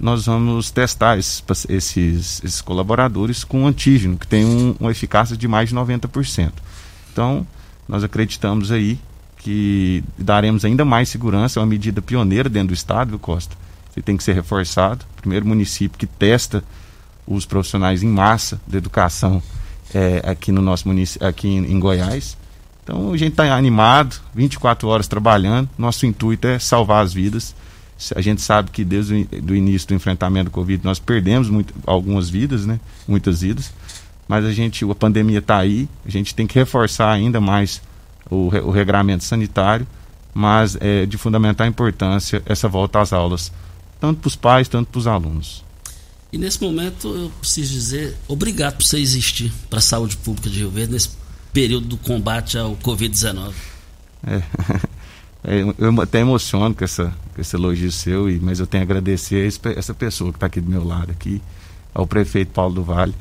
[0.01, 5.47] Nós vamos testar esses, esses, esses colaboradores com antígeno, que tem um, uma eficácia de
[5.47, 6.53] mais de 90%.
[7.13, 7.47] Então,
[7.87, 8.99] nós acreditamos aí
[9.37, 13.57] que daremos ainda mais segurança, é uma medida pioneira dentro do Estado, viu, Costa?
[13.91, 15.05] Você tem que ser reforçado.
[15.17, 16.65] Primeiro município que testa
[17.27, 19.43] os profissionais em massa da educação
[19.95, 22.37] é, aqui no nosso município, aqui em, em Goiás.
[22.83, 25.69] Então a gente está animado, 24 horas trabalhando.
[25.79, 27.55] Nosso intuito é salvar as vidas.
[28.17, 32.29] A gente sabe que desde o início do enfrentamento do Covid nós perdemos muito, algumas
[32.29, 32.81] vidas, né?
[33.07, 33.73] Muitas vidas.
[34.27, 37.81] Mas a gente, a pandemia está aí, a gente tem que reforçar ainda mais
[38.29, 39.87] o, o regramento sanitário,
[40.35, 43.53] mas é de fundamental importância essa volta às aulas
[44.03, 45.63] tanto para os pais, tanto para os alunos.
[46.33, 50.59] E nesse momento eu preciso dizer obrigado por você existir para a saúde pública de
[50.59, 51.11] Rio Verde nesse
[51.53, 53.53] período do combate ao Covid-19.
[54.27, 54.43] É,
[55.45, 59.51] é, eu até emociono com essa, com esse elogio seu, mas eu tenho a agradecer
[59.65, 61.43] a essa pessoa que está aqui do meu lado aqui,
[61.93, 63.15] ao prefeito Paulo do Vale,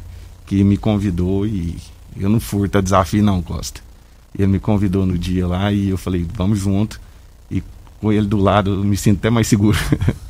[0.46, 1.78] que me convidou e
[2.18, 3.82] eu não furto a desafio não, Costa.
[4.38, 7.00] Ele me convidou no dia lá e eu falei, vamos junto.
[7.50, 7.62] E
[8.00, 9.78] com ele do lado eu me sinto até mais seguro.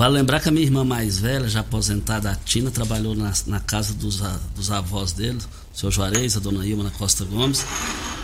[0.00, 3.60] Vale lembrar que a minha irmã mais velha, já aposentada, a Tina, trabalhou na, na
[3.60, 5.36] casa dos, a- dos avós dele,
[5.74, 7.66] o seu Juarez, a dona Ilma na Costa Gomes.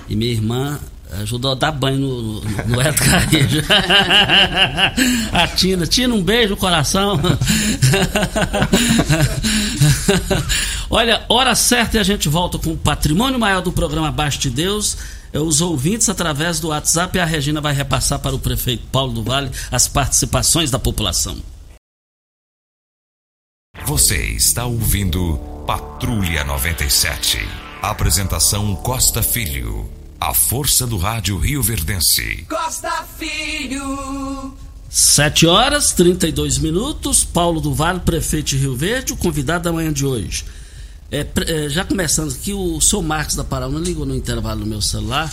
[0.09, 0.81] E minha irmã
[1.21, 3.61] ajudou a dar banho no, no, no Hélio Carrejo.
[5.35, 5.87] a Tina.
[5.87, 7.21] Tina, um beijo no coração.
[10.89, 14.49] Olha, hora certa e a gente volta com o patrimônio maior do programa Abaixo de
[14.49, 14.97] Deus.
[15.31, 19.23] É, Os ouvintes através do WhatsApp a Regina vai repassar para o prefeito Paulo do
[19.23, 21.37] Vale as participações da população.
[23.87, 27.39] Você está ouvindo Patrulha 97.
[27.81, 29.89] Apresentação Costa Filho.
[30.19, 32.45] A força do rádio Rio Verdense.
[32.49, 34.53] Costa Filho.
[34.91, 37.23] 7 horas 32 minutos.
[37.23, 40.45] Paulo do Vale, prefeito de Rio Verde, o convidado da manhã de hoje.
[41.09, 44.83] É, é, já começando aqui, o senhor Marcos da Paraúna ligou no intervalo no meu
[44.83, 45.33] celular,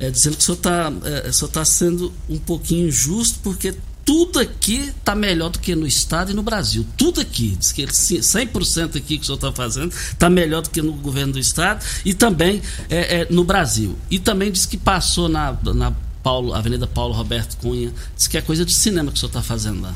[0.00, 3.72] é, dizendo que o senhor está é, o senhor tá sendo um pouquinho injusto, porque
[4.04, 6.86] tudo aqui está melhor do que no Estado e no Brasil.
[6.96, 7.56] Tudo aqui.
[7.58, 10.82] Diz que ele, sim, 100% aqui que o senhor está fazendo está melhor do que
[10.82, 13.96] no governo do Estado e também é, é, no Brasil.
[14.10, 17.92] E também diz que passou na, na Paulo, Avenida Paulo Roberto Cunha.
[18.16, 19.94] Diz que é coisa de cinema que o senhor está fazendo lá.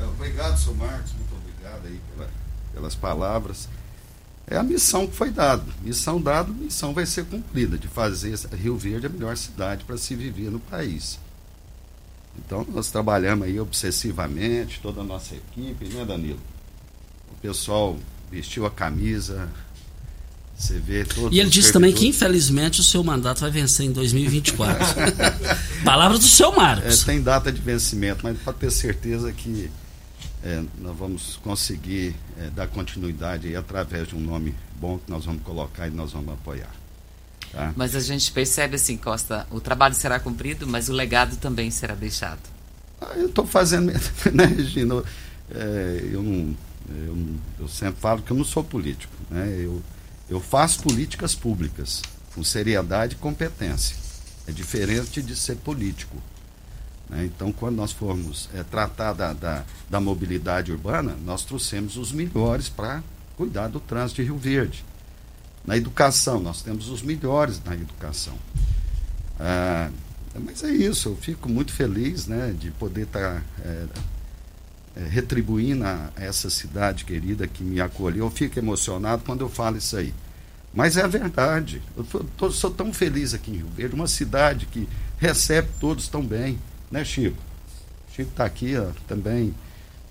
[0.00, 2.30] É, Obrigado, senhor Marcos, muito obrigado aí pela-
[2.74, 3.68] pelas palavras.
[4.50, 5.62] É a missão que foi dada.
[5.82, 10.14] Missão dada, missão vai ser cumprida, de fazer Rio Verde a melhor cidade para se
[10.14, 11.18] viver no país.
[12.46, 16.38] Então nós trabalhamos aí obsessivamente, toda a nossa equipe, né, Danilo?
[17.32, 17.96] O pessoal
[18.30, 19.48] vestiu a camisa,
[20.56, 23.92] você vê todos E ele disse também que, infelizmente, o seu mandato vai vencer em
[23.92, 24.84] 2024.
[25.84, 27.04] Palavras do seu É, Marcos.
[27.04, 29.70] tem data de vencimento, mas pode ter certeza que
[30.42, 35.24] é, nós vamos conseguir é, dar continuidade aí através de um nome bom que nós
[35.24, 36.70] vamos colocar e nós vamos apoiar.
[37.52, 37.72] Tá?
[37.76, 41.94] Mas a gente percebe assim, Costa, o trabalho será cumprido, mas o legado também será
[41.94, 42.40] deixado.
[43.00, 43.92] Ah, eu estou fazendo,
[44.32, 45.02] né, Regina?
[45.50, 46.56] É, eu, não,
[46.88, 47.16] eu,
[47.60, 49.12] eu sempre falo que eu não sou político.
[49.30, 49.60] Né?
[49.60, 49.82] Eu,
[50.28, 52.02] eu faço políticas públicas
[52.34, 53.96] com seriedade e competência.
[54.46, 56.16] É diferente de ser político.
[57.08, 57.24] né?
[57.24, 62.68] Então, quando nós formos é, tratar da, da, da mobilidade urbana, nós trouxemos os melhores
[62.68, 63.02] para
[63.36, 64.84] cuidar do trânsito de Rio Verde.
[65.68, 68.32] Na educação, nós temos os melhores na educação.
[69.38, 69.90] Ah,
[70.40, 73.44] mas é isso, eu fico muito feliz né, de poder estar
[75.10, 78.24] retribuindo a essa cidade querida que me acolheu.
[78.24, 80.14] Eu fico emocionado quando eu falo isso aí.
[80.72, 81.82] Mas é a verdade.
[81.94, 82.04] Eu
[82.38, 86.58] tô- sou tão feliz aqui em Rio Verde, uma cidade que recebe todos tão bem.
[86.90, 87.36] Né, Chico?
[88.10, 89.54] Chico está aqui ó, também,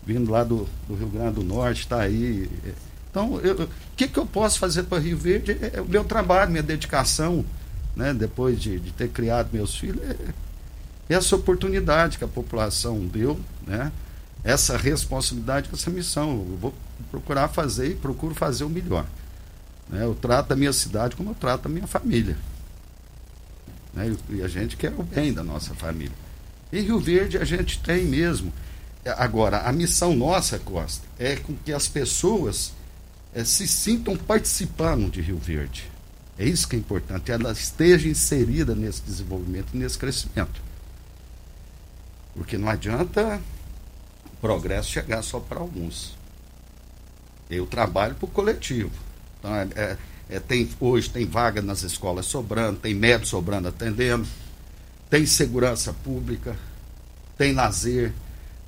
[0.06, 2.48] vindo lá do, do Rio Grande do Norte, está aí.
[3.18, 5.58] Então, o que, que eu posso fazer para Rio Verde?
[5.60, 7.44] É, é o meu trabalho, minha dedicação,
[7.96, 10.02] né, depois de, de ter criado meus filhos.
[10.04, 10.16] É,
[11.10, 13.92] é essa oportunidade que a população deu, né?
[14.44, 16.46] essa responsabilidade, essa missão.
[16.50, 16.74] Eu vou
[17.10, 19.06] procurar fazer e procuro fazer o melhor.
[19.90, 20.04] Né?
[20.04, 22.38] Eu trato a minha cidade como eu trato a minha família.
[23.94, 24.16] Né?
[24.30, 26.16] E a gente quer o bem da nossa família.
[26.72, 28.54] Em Rio Verde a gente tem mesmo.
[29.18, 32.74] Agora, a missão nossa, Costa, é com que as pessoas
[33.34, 35.90] eh, se sintam participando de Rio Verde.
[36.38, 40.62] É isso que é importante, ela esteja inserida nesse desenvolvimento nesse crescimento.
[42.36, 43.42] Porque não adianta
[44.26, 46.16] o progresso chegar só para alguns.
[47.50, 48.92] Eu trabalho para o coletivo.
[49.40, 49.98] Então, é- é-
[50.30, 54.28] é, tem, hoje tem vaga nas escolas sobrando, tem médico sobrando atendendo,
[55.10, 56.56] tem segurança pública,
[57.38, 58.12] tem lazer,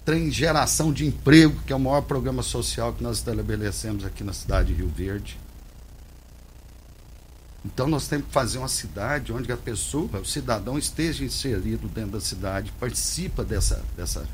[0.05, 4.33] tem geração de emprego, que é o maior programa social que nós estabelecemos aqui na
[4.33, 5.39] cidade de Rio Verde.
[7.65, 12.12] Então nós temos que fazer uma cidade onde a pessoa, o cidadão esteja inserido dentro
[12.12, 13.83] da cidade, participa dessa.
[13.95, 14.25] dessa.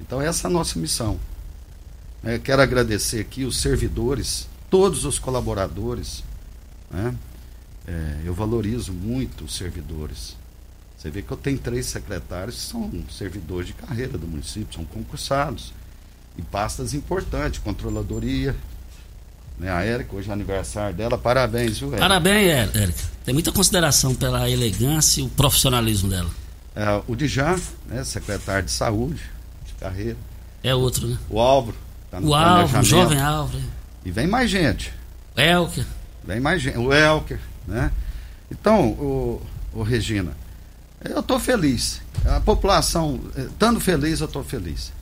[0.00, 1.18] Então essa é a nossa missão.
[2.22, 6.22] É, quero agradecer aqui os servidores, todos os colaboradores.
[6.90, 7.14] né?
[7.86, 10.36] É, eu valorizo muito os servidores.
[11.02, 14.84] Você vê que eu tenho três secretários que são servidores de carreira do município, são
[14.84, 15.72] concursados.
[16.38, 18.54] E pastas importantes, controladoria.
[19.58, 19.68] Né?
[19.68, 22.02] A Érica, hoje é aniversário dela, parabéns, viu, Érica?
[22.02, 23.00] Parabéns, Érica.
[23.24, 26.30] Tem muita consideração pela elegância e o profissionalismo dela.
[26.76, 29.22] É, o Dijan, né, secretário de saúde,
[29.66, 30.16] de carreira.
[30.62, 31.18] É outro, né?
[31.28, 31.76] O Álvaro,
[32.12, 33.64] tá no O Álvaro, o jovem Álvaro.
[34.04, 34.94] E vem mais gente.
[35.36, 35.84] Elker.
[36.22, 36.78] Vem mais gente.
[36.78, 37.90] O Elker, né?
[38.48, 39.42] Então, o,
[39.74, 40.40] o Regina,
[41.04, 42.00] eu estou feliz.
[42.24, 44.92] a população, eh, estando feliz, eu estou feliz.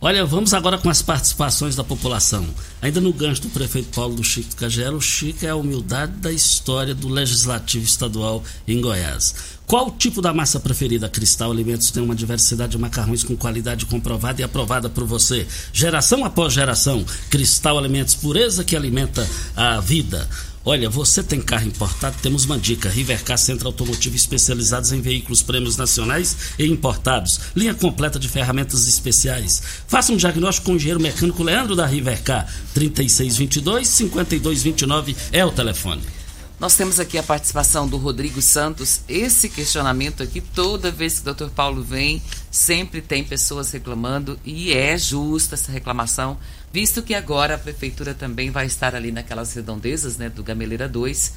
[0.00, 2.46] Olha, vamos agora com as participações da população.
[2.80, 6.30] Ainda no gancho do prefeito Paulo do Chico Cagelo, o Chico é a humildade da
[6.30, 9.58] história do Legislativo Estadual em Goiás.
[9.66, 11.08] Qual o tipo da massa preferida?
[11.08, 15.46] Cristal Alimentos tem uma diversidade de macarrões com qualidade comprovada e aprovada por você.
[15.72, 17.04] Geração após geração.
[17.28, 20.28] Cristal Alimentos, pureza que alimenta a vida.
[20.70, 22.18] Olha, você tem carro importado?
[22.20, 22.90] Temos uma dica.
[22.90, 27.40] Rivercar Centro Automotivo especializados em veículos prêmios nacionais e importados.
[27.56, 29.62] Linha completa de ferramentas especiais.
[29.86, 32.46] Faça um diagnóstico com o engenheiro mecânico Leandro da Rivercar.
[32.76, 36.17] 3622-5229 é o telefone.
[36.58, 39.02] Nós temos aqui a participação do Rodrigo Santos.
[39.08, 41.50] Esse questionamento aqui, toda vez que o Dr.
[41.50, 46.36] Paulo vem, sempre tem pessoas reclamando e é justa essa reclamação
[46.72, 51.34] visto que agora a prefeitura também vai estar ali naquelas redondezas né, do Gameleira 2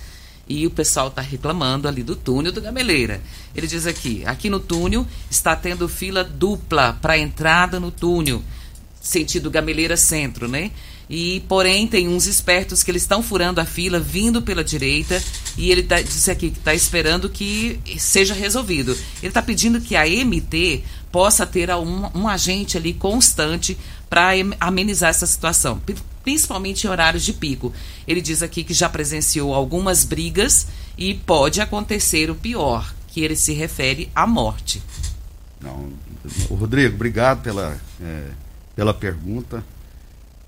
[0.47, 3.21] e o pessoal está reclamando ali do túnel do Gameleira.
[3.55, 8.43] Ele diz aqui: aqui no túnel está tendo fila dupla para entrada no túnel,
[8.99, 10.71] sentido Gameleira Centro, né?
[11.11, 15.21] E, porém, tem uns espertos que eles estão furando a fila, vindo pela direita,
[15.57, 18.93] e ele tá, disse aqui que está esperando que seja resolvido.
[19.21, 23.77] Ele está pedindo que a MT possa ter um, um agente ali constante
[24.09, 25.81] para amenizar essa situação,
[26.23, 27.73] principalmente em horários de pico.
[28.07, 33.35] Ele diz aqui que já presenciou algumas brigas e pode acontecer o pior, que ele
[33.35, 34.81] se refere à morte.
[35.59, 35.91] Não,
[36.49, 38.27] Rodrigo, obrigado pela, é,
[38.77, 39.61] pela pergunta.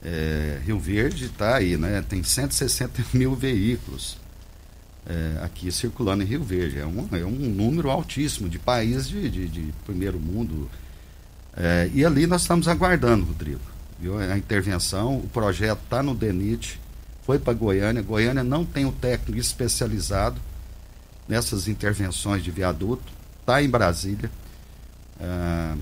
[0.03, 2.03] É, Rio Verde está aí, né?
[2.07, 4.17] Tem 160 mil veículos
[5.05, 6.79] é, aqui circulando em Rio Verde.
[6.79, 10.69] É um, é um número altíssimo de países de, de, de primeiro mundo,
[11.55, 13.61] é, e ali nós estamos aguardando, Rodrigo,
[13.99, 14.17] viu?
[14.17, 15.17] a intervenção.
[15.17, 16.79] O projeto está no DENIT,
[17.25, 18.01] foi para Goiânia.
[18.01, 20.41] Goiânia não tem o um técnico especializado
[21.27, 23.03] nessas intervenções de viaduto,
[23.39, 24.29] está em Brasília.
[25.19, 25.75] É,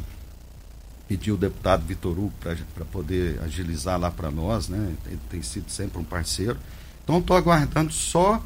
[1.11, 4.95] pediu o deputado Vitor Hugo para poder agilizar lá para nós, né?
[5.07, 6.57] Ele tem sido sempre um parceiro.
[7.03, 8.41] Então estou aguardando só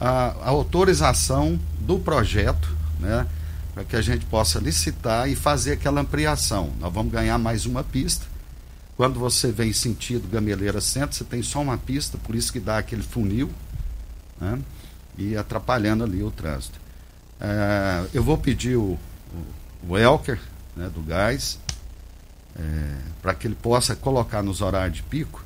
[0.00, 0.08] a,
[0.40, 3.26] a autorização do projeto, né?
[3.74, 6.72] para que a gente possa licitar e fazer aquela ampliação.
[6.80, 8.24] Nós vamos ganhar mais uma pista.
[8.96, 12.78] Quando você vem sentido Gameleira Centro, você tem só uma pista, por isso que dá
[12.78, 13.50] aquele funil
[14.40, 14.58] né?
[15.18, 16.80] e atrapalhando ali o trânsito.
[17.38, 18.98] É, eu vou pedir o,
[19.84, 20.40] o, o Elker,
[20.74, 21.58] né, do gás,
[22.58, 25.44] é, para que ele possa colocar nos horários de pico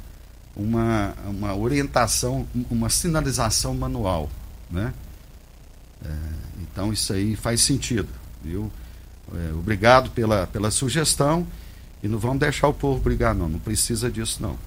[0.57, 4.31] uma, uma orientação, uma sinalização manual.
[4.71, 4.93] Né?
[6.05, 6.09] É,
[6.63, 8.09] então isso aí faz sentido,
[8.43, 8.71] viu?
[9.35, 11.47] É, obrigado pela, pela sugestão
[12.03, 14.59] e não vamos deixar o povo brigar não, não precisa disso não.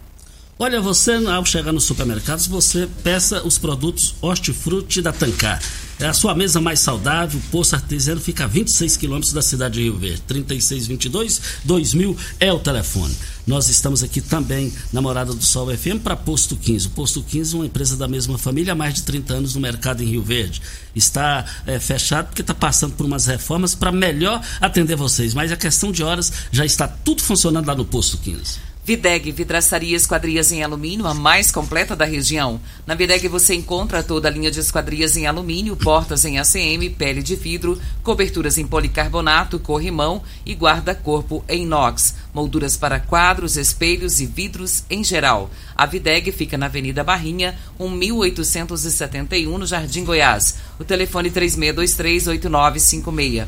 [0.60, 5.62] Olha, você ao chegar nos supermercados, você peça os produtos hortifruti da Tancar.
[6.00, 9.76] É a sua mesa mais saudável, o poço artesiano fica a 26 quilômetros da cidade
[9.76, 10.22] de Rio Verde.
[10.22, 13.15] 3622 2000 é o telefone.
[13.46, 16.88] Nós estamos aqui também na Morada do Sol FM para Posto 15.
[16.88, 19.62] O Posto 15 é uma empresa da mesma família há mais de 30 anos no
[19.62, 20.60] mercado em Rio Verde.
[20.96, 25.36] Está é, fechado porque está passando por umas reformas para melhor atender vocês.
[25.36, 28.66] Mas a questão de horas já está tudo funcionando lá no Posto 15.
[28.88, 32.58] Videg Vidraçaria Esquadrias em Alumínio, a mais completa da região.
[32.86, 37.21] Na Videg você encontra toda a linha de esquadrias em alumínio, portas em ACM, pele
[37.21, 42.15] de vidro, coberturas em policarbonato, corrimão e guarda-corpo em inox.
[42.34, 45.52] Molduras para quadros, espelhos e vidros em geral.
[45.76, 50.60] A Videg fica na Avenida Barrinha, 1871, no Jardim Goiás.
[50.80, 53.47] O telefone 36238956.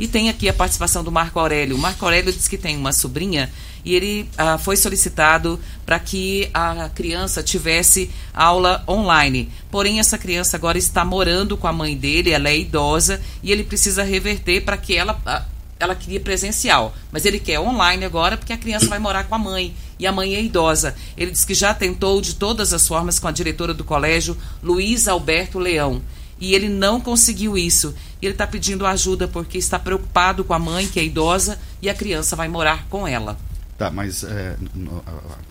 [0.00, 1.76] E tem aqui a participação do Marco Aurélio.
[1.76, 3.52] O Marco Aurélio diz que tem uma sobrinha
[3.84, 9.50] e ele ah, foi solicitado para que a criança tivesse aula online.
[9.70, 13.64] Porém, essa criança agora está morando com a mãe dele, ela é idosa e ele
[13.64, 15.20] precisa reverter para que ela.
[15.24, 15.44] Ah,
[15.78, 19.38] ela queria presencial, mas ele quer online agora porque a criança vai morar com a
[19.38, 20.94] mãe e a mãe é idosa.
[21.16, 25.08] Ele diz que já tentou de todas as formas com a diretora do colégio, Luiz
[25.08, 26.02] Alberto Leão,
[26.38, 27.94] e ele não conseguiu isso.
[28.20, 31.94] Ele está pedindo ajuda porque está preocupado com a mãe, que é idosa, e a
[31.94, 33.38] criança vai morar com ela.
[33.80, 35.02] Tá, mas é, no,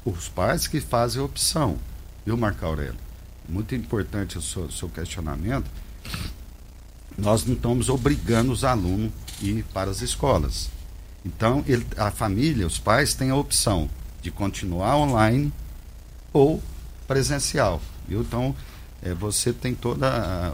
[0.05, 1.80] os pais que fazem a opção,
[2.23, 2.93] viu, Marco Aurélio?
[3.49, 5.65] Muito importante o seu, seu questionamento.
[7.17, 9.11] Nós não estamos obrigando os alunos
[9.41, 10.69] a ir para as escolas.
[11.25, 13.89] Então, ele, a família, os pais têm a opção
[14.21, 15.51] de continuar online
[16.32, 16.61] ou
[17.07, 17.82] presencial.
[18.07, 18.21] Viu?
[18.21, 18.55] Então,
[19.01, 20.05] é, você tem todo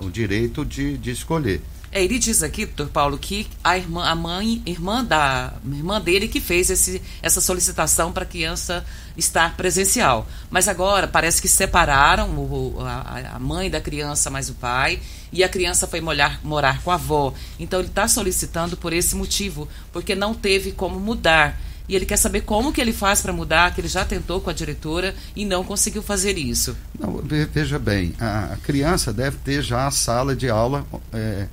[0.01, 1.61] o direito de, de escolher.
[1.95, 6.27] É, ele diz aqui, doutor Paulo, que a irmã, a mãe, irmã da irmã dele
[6.27, 8.85] que fez esse, essa solicitação para a criança
[9.15, 10.27] estar presencial.
[10.49, 14.99] Mas agora parece que separaram o, a, a, mãe da criança mais o pai
[15.31, 17.33] e a criança foi morar, morar com a avó.
[17.57, 21.57] Então ele está solicitando por esse motivo, porque não teve como mudar.
[21.87, 24.49] E ele quer saber como que ele faz para mudar, que ele já tentou com
[24.49, 26.75] a diretora e não conseguiu fazer isso.
[26.99, 27.23] Não,
[27.53, 31.47] veja bem, a, criança deve ter já a sala de aula é,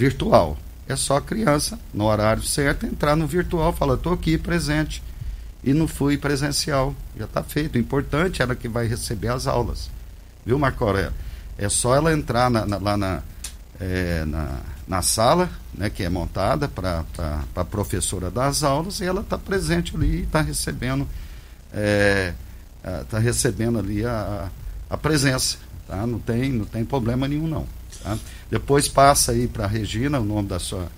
[0.00, 0.56] virtual.
[0.88, 5.02] É só a criança, no horário certo, entrar no virtual, falar, estou aqui presente.
[5.62, 6.94] E não fui presencial.
[7.16, 7.74] Já está feito.
[7.74, 9.90] O importante era que vai receber as aulas.
[10.44, 11.12] Viu, Marco Aurélio?
[11.58, 13.22] É só ela entrar na, na, lá na,
[13.78, 17.04] é, na, na, sala, né, que é montada para
[17.54, 21.06] a professora das aulas, e ela está presente ali e está recebendo,
[21.74, 22.32] é,
[23.10, 24.48] tá recebendo ali a,
[24.88, 25.58] a presença.
[25.86, 26.06] Tá?
[26.06, 27.66] Não, tem, não tem problema nenhum, não.
[28.02, 28.16] Tá?
[28.50, 30.88] Depois passa aí para Regina o nome da sua,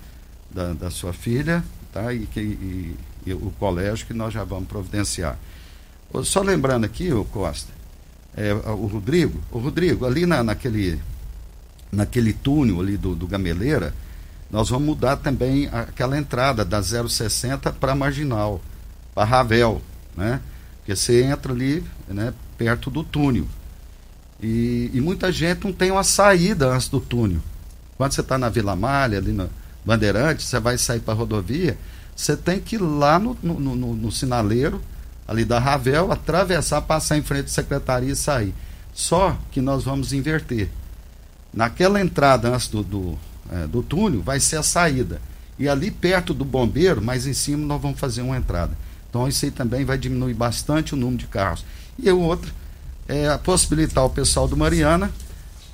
[0.49, 2.11] da, da sua filha, tá?
[2.13, 2.95] E, que, e,
[3.27, 5.37] e, o colégio que nós já vamos providenciar.
[6.23, 7.71] Só lembrando aqui, o Costa,
[8.35, 10.99] é, o Rodrigo, o Rodrigo, ali na, naquele,
[11.91, 13.93] naquele túnel ali do, do Gameleira,
[14.49, 18.61] nós vamos mudar também aquela entrada da 060 para Marginal,
[19.13, 19.81] para Ravel,
[20.15, 20.41] né?
[20.77, 23.47] Porque você entra ali, né, perto do túnel.
[24.41, 27.39] E, e, muita gente não tem uma saída antes do túnel.
[27.97, 29.47] Quando você está na Vila Malha, ali na
[29.85, 31.77] Bandeirante, você vai sair para a rodovia,
[32.15, 34.81] você tem que ir lá no, no, no, no, sinaleiro,
[35.27, 38.53] ali da Ravel, atravessar, passar em frente à secretaria e sair.
[38.93, 40.69] Só que nós vamos inverter.
[41.53, 43.17] Naquela entrada antes do, do,
[43.51, 45.21] é, do túnel, vai ser a saída.
[45.57, 48.75] E ali perto do bombeiro, mais em cima, nós vamos fazer uma entrada.
[49.09, 51.63] Então isso aí também vai diminuir bastante o número de carros.
[51.97, 52.51] E o outro
[53.07, 55.11] é possibilitar o pessoal do Mariana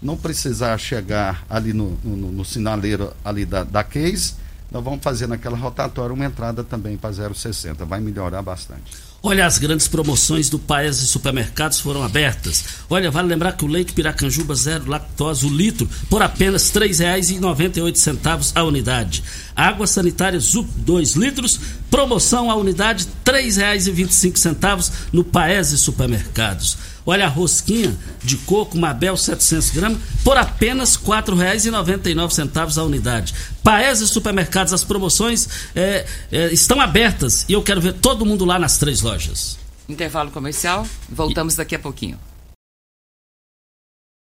[0.02, 4.34] não precisar chegar ali no, no, no sinaleiro ali da, da Case,
[4.72, 7.86] nós vamos fazer naquela rotatória uma entrada também para 0,60.
[7.86, 9.10] Vai melhorar bastante.
[9.22, 12.64] Olha, as grandes promoções do Paes e Supermercados foram abertas.
[12.90, 18.52] Olha, vale lembrar que o leite Piracanjuba zero lactose, o litro, por apenas R$ 3,98
[18.56, 19.24] a unidade.
[19.56, 21.60] Água sanitária Zup 2 litros,
[21.90, 26.78] promoção a unidade R$ 3,25 no Paes e Supermercados.
[27.06, 33.34] Olha a rosquinha de coco Mabel 700 gramas por apenas R$ 4,99 a unidade.
[33.64, 38.46] Paes e supermercados, as promoções é, é, estão abertas e eu quero ver todo mundo
[38.46, 39.58] lá nas três lojas.
[39.88, 42.20] Intervalo comercial, voltamos daqui a pouquinho.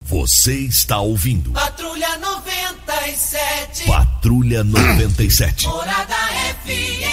[0.04, 1.52] Você está ouvindo.
[1.52, 3.86] Patrulha 97.
[3.86, 5.68] Patrulha 97.
[5.68, 6.16] Morada
[6.66, 7.11] FM.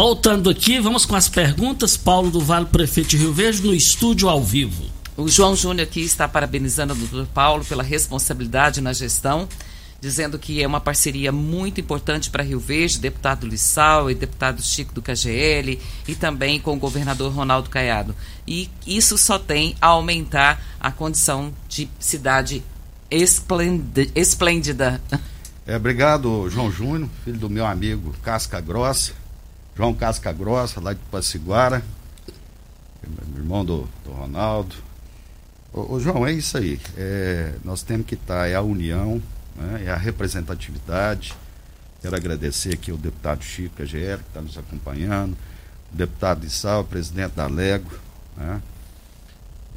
[0.00, 1.96] Voltando aqui, vamos com as perguntas.
[1.96, 4.84] Paulo do Vale, prefeito de Rio Verde, no estúdio ao vivo.
[5.16, 9.48] O João Júnior aqui está parabenizando o doutor Paulo pela responsabilidade na gestão,
[10.00, 14.94] dizendo que é uma parceria muito importante para Rio Verde, deputado Lissau e deputado Chico
[14.94, 18.14] do KGL e também com o governador Ronaldo Caiado.
[18.46, 22.62] E isso só tem a aumentar a condição de cidade
[23.10, 25.00] esplêndida.
[25.66, 29.17] É, obrigado, João Júnior, filho do meu amigo Casca Grossa
[29.78, 31.84] João Casca Grossa, lá de Paciguara,
[33.36, 34.74] irmão do, do Ronaldo.
[35.72, 36.80] Ô, ô, João, é isso aí.
[36.96, 39.22] É, nós temos que estar, é a união,
[39.54, 41.32] né, é a representatividade.
[42.02, 45.36] Quero agradecer aqui o deputado Chico KGL, que está nos acompanhando,
[45.92, 47.92] o deputado de Sal, presidente da Lego.
[48.36, 48.60] Né,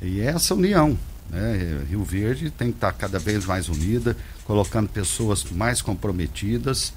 [0.01, 0.97] e é essa união.
[1.29, 6.91] Né, Rio Verde tem que estar cada vez mais unida, colocando pessoas mais comprometidas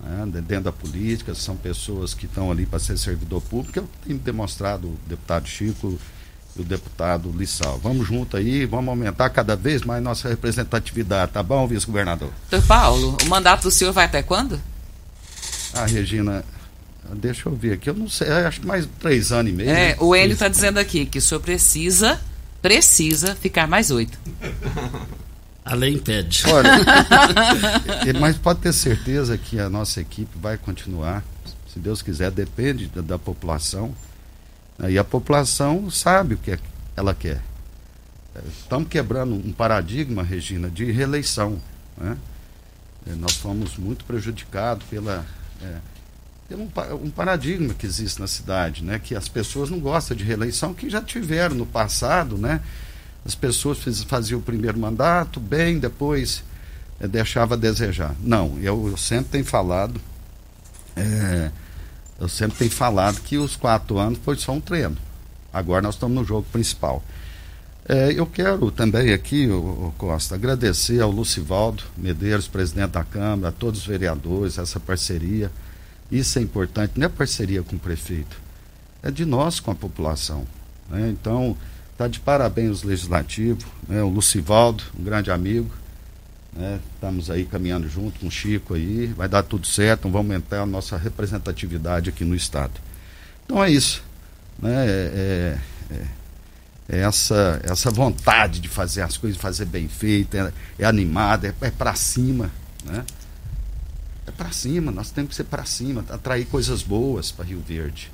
[0.00, 4.18] né, dentro da política, são pessoas que estão ali para ser servidor público, eu tenho
[4.18, 5.98] demonstrado o deputado Chico
[6.56, 7.78] e o deputado Lissal.
[7.82, 12.30] Vamos junto aí, vamos aumentar cada vez mais nossa representatividade, tá bom, vice-governador?
[12.50, 14.60] Doutor Paulo, o mandato do senhor vai até quando?
[15.74, 16.44] Ah, Regina,
[17.14, 19.70] deixa eu ver aqui, eu não sei, acho que mais três anos e meio.
[19.70, 19.96] É, né?
[19.98, 22.20] o Hélio está dizendo aqui que o senhor precisa,
[22.62, 24.18] precisa ficar mais oito.
[25.68, 26.44] A lei impede.
[26.46, 26.70] Olha,
[28.18, 31.22] mas pode ter certeza que a nossa equipe vai continuar.
[31.70, 33.94] Se Deus quiser, depende da, da população.
[34.78, 34.92] Né?
[34.92, 36.58] E a população sabe o que é,
[36.96, 37.42] ela quer.
[38.46, 41.60] Estamos quebrando um paradigma, Regina, de reeleição.
[41.98, 42.16] Né?
[43.06, 45.26] É, nós fomos muito prejudicados pela,
[45.62, 45.76] é,
[46.48, 46.70] pelo um,
[47.04, 48.98] um, paradigma que existe na cidade, né?
[48.98, 52.62] que as pessoas não gostam de reeleição, que já tiveram no passado, né?
[53.24, 56.42] As pessoas faziam o primeiro mandato, bem, depois
[57.00, 58.14] é, deixava a desejar.
[58.20, 60.00] Não, eu, eu sempre tenho falado,
[60.96, 61.50] é,
[62.18, 64.96] eu sempre tenho falado que os quatro anos foi só um treino.
[65.52, 67.02] Agora nós estamos no jogo principal.
[67.88, 73.52] É, eu quero também aqui, o, Costa, agradecer ao Lucivaldo Medeiros, presidente da Câmara, a
[73.52, 75.50] todos os vereadores, essa parceria.
[76.10, 78.38] Isso é importante, não é parceria com o prefeito,
[79.02, 80.46] é de nós com a população.
[80.90, 81.08] Né?
[81.08, 81.56] Então,
[81.98, 84.00] está de parabéns o Legislativo, né?
[84.04, 85.68] o Lucivaldo, um grande amigo.
[86.52, 86.78] Né?
[86.94, 90.66] Estamos aí caminhando junto com o Chico aí, vai dar tudo certo, vamos aumentar a
[90.66, 92.74] nossa representatividade aqui no Estado.
[93.44, 94.04] Então é isso.
[94.60, 94.86] Né?
[94.86, 95.58] É,
[95.90, 96.06] é, é
[96.90, 101.66] é essa, essa vontade de fazer as coisas, fazer bem feito, é, é animada, é,
[101.66, 102.50] é para cima,
[102.82, 103.04] né?
[104.26, 108.10] É para cima, nós temos que ser para cima, atrair coisas boas para Rio Verde,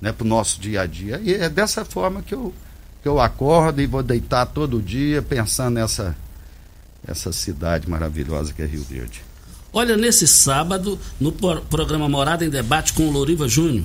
[0.00, 0.12] né?
[0.12, 1.20] Para o nosso dia a dia.
[1.24, 2.54] E é dessa forma que eu,
[3.02, 6.16] que eu acordo e vou deitar todo dia pensando nessa
[7.06, 9.22] essa cidade maravilhosa que é Rio Verde.
[9.72, 13.84] Olha, nesse sábado, no programa Morada em Debate com o Loriva Júnior,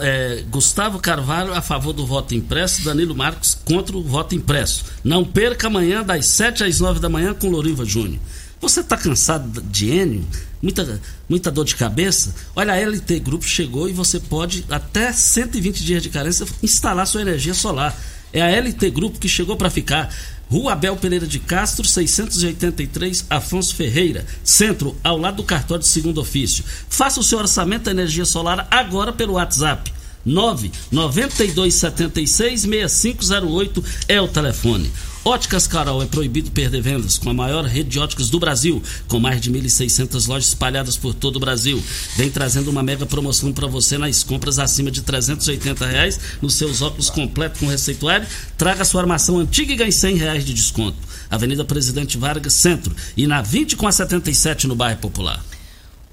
[0.00, 4.84] é, Gustavo Carvalho a favor do voto impresso, Danilo Marcos contra o voto impresso.
[5.02, 8.20] Não perca amanhã, das 7 às 9 da manhã, com Loriva Júnior.
[8.60, 10.24] Você está cansado de Enio?
[10.62, 12.34] Muita, muita dor de cabeça?
[12.54, 17.20] Olha, a LT Grupo chegou e você pode, até 120 dias de carência, instalar sua
[17.20, 17.96] energia solar.
[18.36, 20.14] É a LT Grupo que chegou para ficar.
[20.50, 26.20] Rua Abel Pereira de Castro, 683, Afonso Ferreira, centro, ao lado do cartório de segundo
[26.20, 26.62] ofício.
[26.86, 29.90] Faça o seu orçamento da energia solar agora pelo WhatsApp.
[30.26, 34.92] 99276 6508 é o telefone.
[35.26, 39.18] Óticas Carol é proibido perder vendas com a maior rede de óticas do Brasil, com
[39.18, 41.82] mais de 1.600 lojas espalhadas por todo o Brasil.
[42.14, 46.80] Vem trazendo uma mega promoção para você nas compras acima de 380 reais nos seus
[46.80, 48.24] óculos completos com receituário.
[48.56, 50.96] Traga sua armação antiga e ganhe 100 reais de desconto.
[51.28, 55.42] Avenida Presidente Vargas, Centro e na 20 com a 77 no bairro Popular.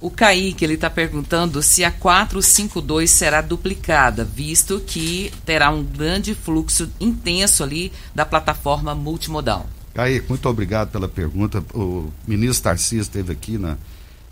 [0.04, 6.36] O Kaique, ele está perguntando se a 452 será duplicada, visto que terá um grande
[6.36, 9.66] fluxo intenso ali da plataforma multimodal.
[9.94, 11.64] Kaique, muito obrigado pela pergunta.
[11.74, 13.78] O ministro Tarcísio esteve aqui na,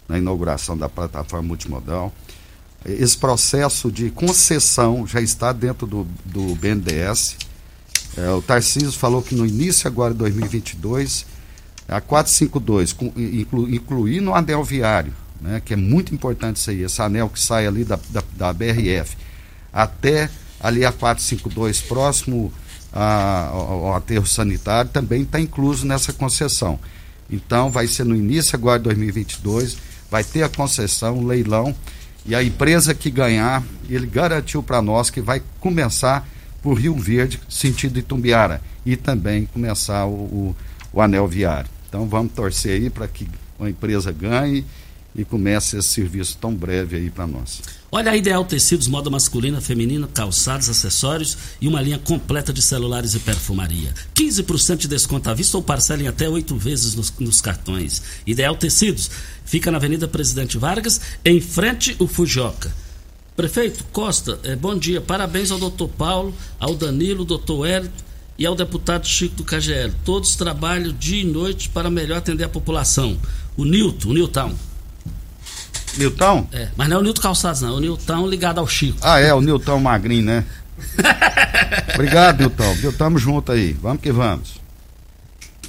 [0.09, 2.11] na inauguração da plataforma multimodal.
[2.83, 7.37] Esse processo de concessão já está dentro do, do BNDES.
[8.17, 11.25] É, o Tarcísio falou que no início agora de 2022,
[11.87, 17.01] a 452, inclu, incluir no anel viário, né, que é muito importante isso aí, esse
[17.01, 19.17] anel que sai ali da, da, da BRF
[19.73, 20.29] até
[20.59, 22.53] ali a 452 próximo
[22.93, 26.79] ao, aterro sanitário também está incluso nessa concessão.
[27.29, 29.77] Então vai ser no início agora de 2022,
[30.09, 31.73] vai ter a concessão, leilão
[32.25, 36.27] e a empresa que ganhar, ele garantiu para nós que vai começar
[36.61, 40.55] por Rio Verde, sentido Itumbiara, e também começar o, o,
[40.93, 41.69] o anel viário.
[41.87, 43.27] Então vamos torcer aí para que
[43.59, 44.65] a empresa ganhe
[45.15, 47.61] e comece esse serviço tão breve aí para nós.
[47.91, 53.13] Olha a Ideal Tecidos, moda masculina, feminina, calçados, acessórios e uma linha completa de celulares
[53.13, 53.93] e perfumaria.
[54.15, 58.01] 15% de desconto à vista ou parcela em até oito vezes nos, nos, cartões.
[58.25, 59.11] Ideal Tecidos,
[59.43, 62.71] fica na Avenida Presidente Vargas, em frente ao Fujoca.
[63.35, 65.01] Prefeito Costa, eh, bom dia.
[65.01, 67.91] Parabéns ao doutor Paulo, ao Danilo, doutor Hélio
[68.37, 69.93] e ao deputado Chico do KGL.
[70.05, 73.19] Todos trabalham dia e noite para melhor atender a população.
[73.57, 74.55] O Nilton, o Nilton
[75.97, 76.47] Nilton?
[76.51, 77.69] É, mas não é o Nilton Calçados, não.
[77.69, 78.97] É o Nilton ligado ao Chico.
[79.01, 80.45] Ah, é, o Nilton Magrinho, né?
[81.93, 82.73] Obrigado, Nilton.
[82.75, 83.73] Viu, tamo junto aí.
[83.73, 84.61] Vamos que vamos.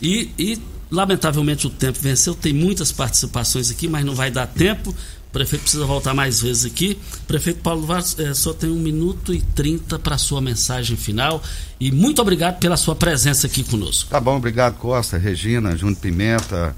[0.00, 0.58] E, e,
[0.90, 2.34] lamentavelmente, o tempo venceu.
[2.34, 4.90] Tem muitas participações aqui, mas não vai dar tempo.
[4.90, 6.98] O prefeito precisa voltar mais vezes aqui.
[7.26, 11.42] Prefeito Paulo Vaz, é, só tem um minuto e trinta para sua mensagem final.
[11.80, 14.10] E muito obrigado pela sua presença aqui conosco.
[14.10, 16.76] Tá bom, obrigado, Costa, Regina, Júnior Pimenta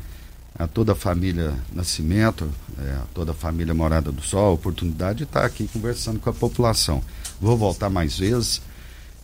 [0.59, 2.49] a toda a família Nascimento,
[2.79, 6.31] é, a toda a família Morada do Sol, a oportunidade de estar aqui conversando com
[6.31, 7.03] a população.
[7.41, 8.63] Vou voltar mais vezes,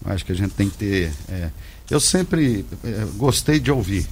[0.05, 1.13] acho que a gente tem que ter.
[1.29, 1.51] É,
[1.89, 4.07] eu sempre é, gostei de ouvir,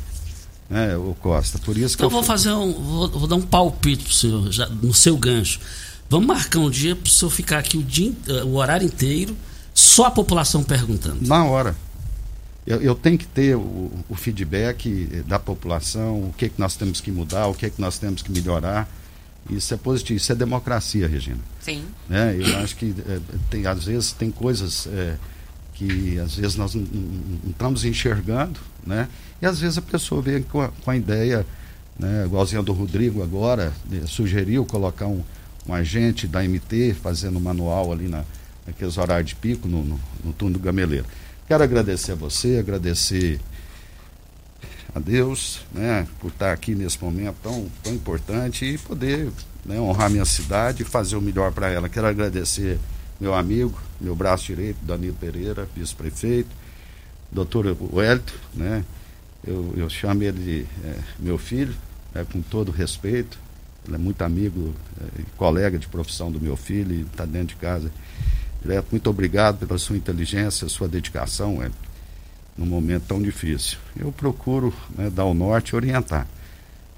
[0.71, 2.11] né, o Costa, por isso que então eu.
[2.11, 2.73] vou fazer um.
[2.73, 5.61] Vou, vou, dar um palpite pro senhor, já, no seu gancho.
[6.09, 8.13] Vamos marcar um dia para o senhor ficar aqui o, dia,
[8.47, 9.37] o horário inteiro,
[9.75, 11.19] só a população perguntando.
[11.27, 11.77] Na hora
[12.69, 16.77] eu, eu tenho que ter o, o, feedback da população, o que, é que nós
[16.77, 18.87] temos que mudar, o que, é que nós temos que melhorar.
[19.49, 21.39] Isso é positivo, isso é democracia, Regina.
[21.63, 21.83] Sim.
[22.11, 25.17] É, eu acho que é, tem, às vezes tem coisas é,
[25.73, 29.09] que às vezes nós não, não, estamos enxergando, né?
[29.41, 31.47] E às vezes a pessoa vem com a, com a ideia,
[31.99, 33.73] né, igualzinho do Rodrigo agora,
[34.07, 35.25] sugeriu colocar um,
[35.67, 38.25] um agente da MT fazendo manual ali na,
[38.67, 41.07] naqueles horários de pico no, no, no turno do gameleiro.
[41.49, 43.41] Quero agradecer a você, agradecer
[44.95, 49.31] a Deus, né, por estar aqui nesse momento tão, tão importante e poder
[49.65, 51.89] né, honrar minha cidade e fazer o melhor para ela.
[51.89, 52.79] Quero agradecer
[53.19, 56.51] meu amigo, meu braço direito, Danilo Pereira, vice-prefeito,
[57.33, 58.85] doutor Wellington, né?
[59.43, 61.75] Eu, eu chamo ele de é, meu filho,
[62.15, 63.39] é, com todo respeito.
[63.87, 67.91] Ele é muito amigo é, colega de profissão do meu filho está dentro de casa
[68.91, 71.79] Muito obrigado pela sua inteligência, sua dedicação, Wellington,
[72.57, 73.79] num momento tão difícil.
[73.99, 76.27] Eu procuro né, dar o norte e orientar.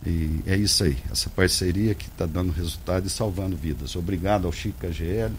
[0.04, 3.94] E é isso aí, essa parceria que está dando resultado e salvando vidas.
[3.96, 5.34] Obrigado ao Chico KGL,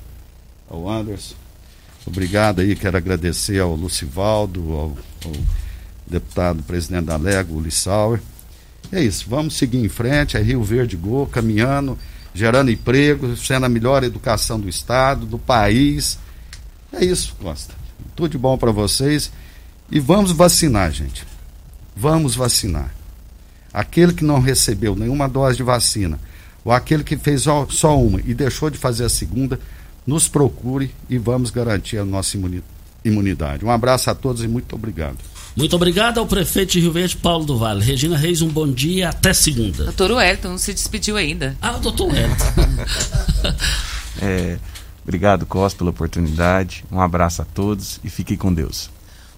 [0.70, 1.36] ao Anderson.
[2.06, 5.32] Obrigado aí, quero agradecer ao Lucivaldo, ao, ao
[6.06, 8.22] deputado presidente da Lega, o Lissauer.
[8.92, 11.98] É isso, vamos seguir em frente, é Rio Verde Gol, caminhando,
[12.34, 16.18] gerando emprego, sendo a melhor educação do Estado, do país.
[16.94, 17.74] É isso, Costa.
[18.16, 19.32] Tudo de bom para vocês.
[19.90, 21.26] E vamos vacinar, gente.
[21.96, 22.94] Vamos vacinar.
[23.74, 26.20] Aquele que não recebeu nenhuma dose de vacina,
[26.64, 29.60] ou aquele que fez só uma e deixou de fazer a segunda,
[30.06, 32.38] nos procure e vamos garantir a nossa
[33.04, 33.64] imunidade.
[33.66, 35.18] Um abraço a todos e muito obrigado.
[35.56, 37.84] Muito obrigado ao prefeito de Rio Verde, Paulo do Vale.
[37.84, 39.86] Regina Reis, um bom dia, até segunda.
[39.86, 41.56] Doutor Wellington, não se despediu ainda.
[41.62, 42.46] Ah, doutor Wellington.
[44.22, 44.58] é,
[45.04, 46.86] obrigado, Costa, pela oportunidade.
[46.92, 48.90] Um abraço a todos e fiquem com Deus.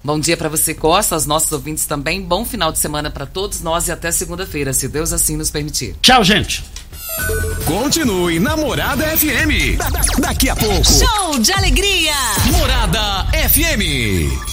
[0.04, 2.22] Bom dia para você, Costa, aos nossos ouvintes também.
[2.22, 5.96] Bom final de semana para todos nós e até segunda-feira, se Deus assim nos permitir.
[6.02, 6.64] Tchau, gente.
[7.66, 9.78] Continue Namorada FM.
[9.78, 9.90] Da
[10.20, 10.84] daqui a pouco.
[10.84, 12.14] Show de alegria.
[12.52, 14.53] Morada FM.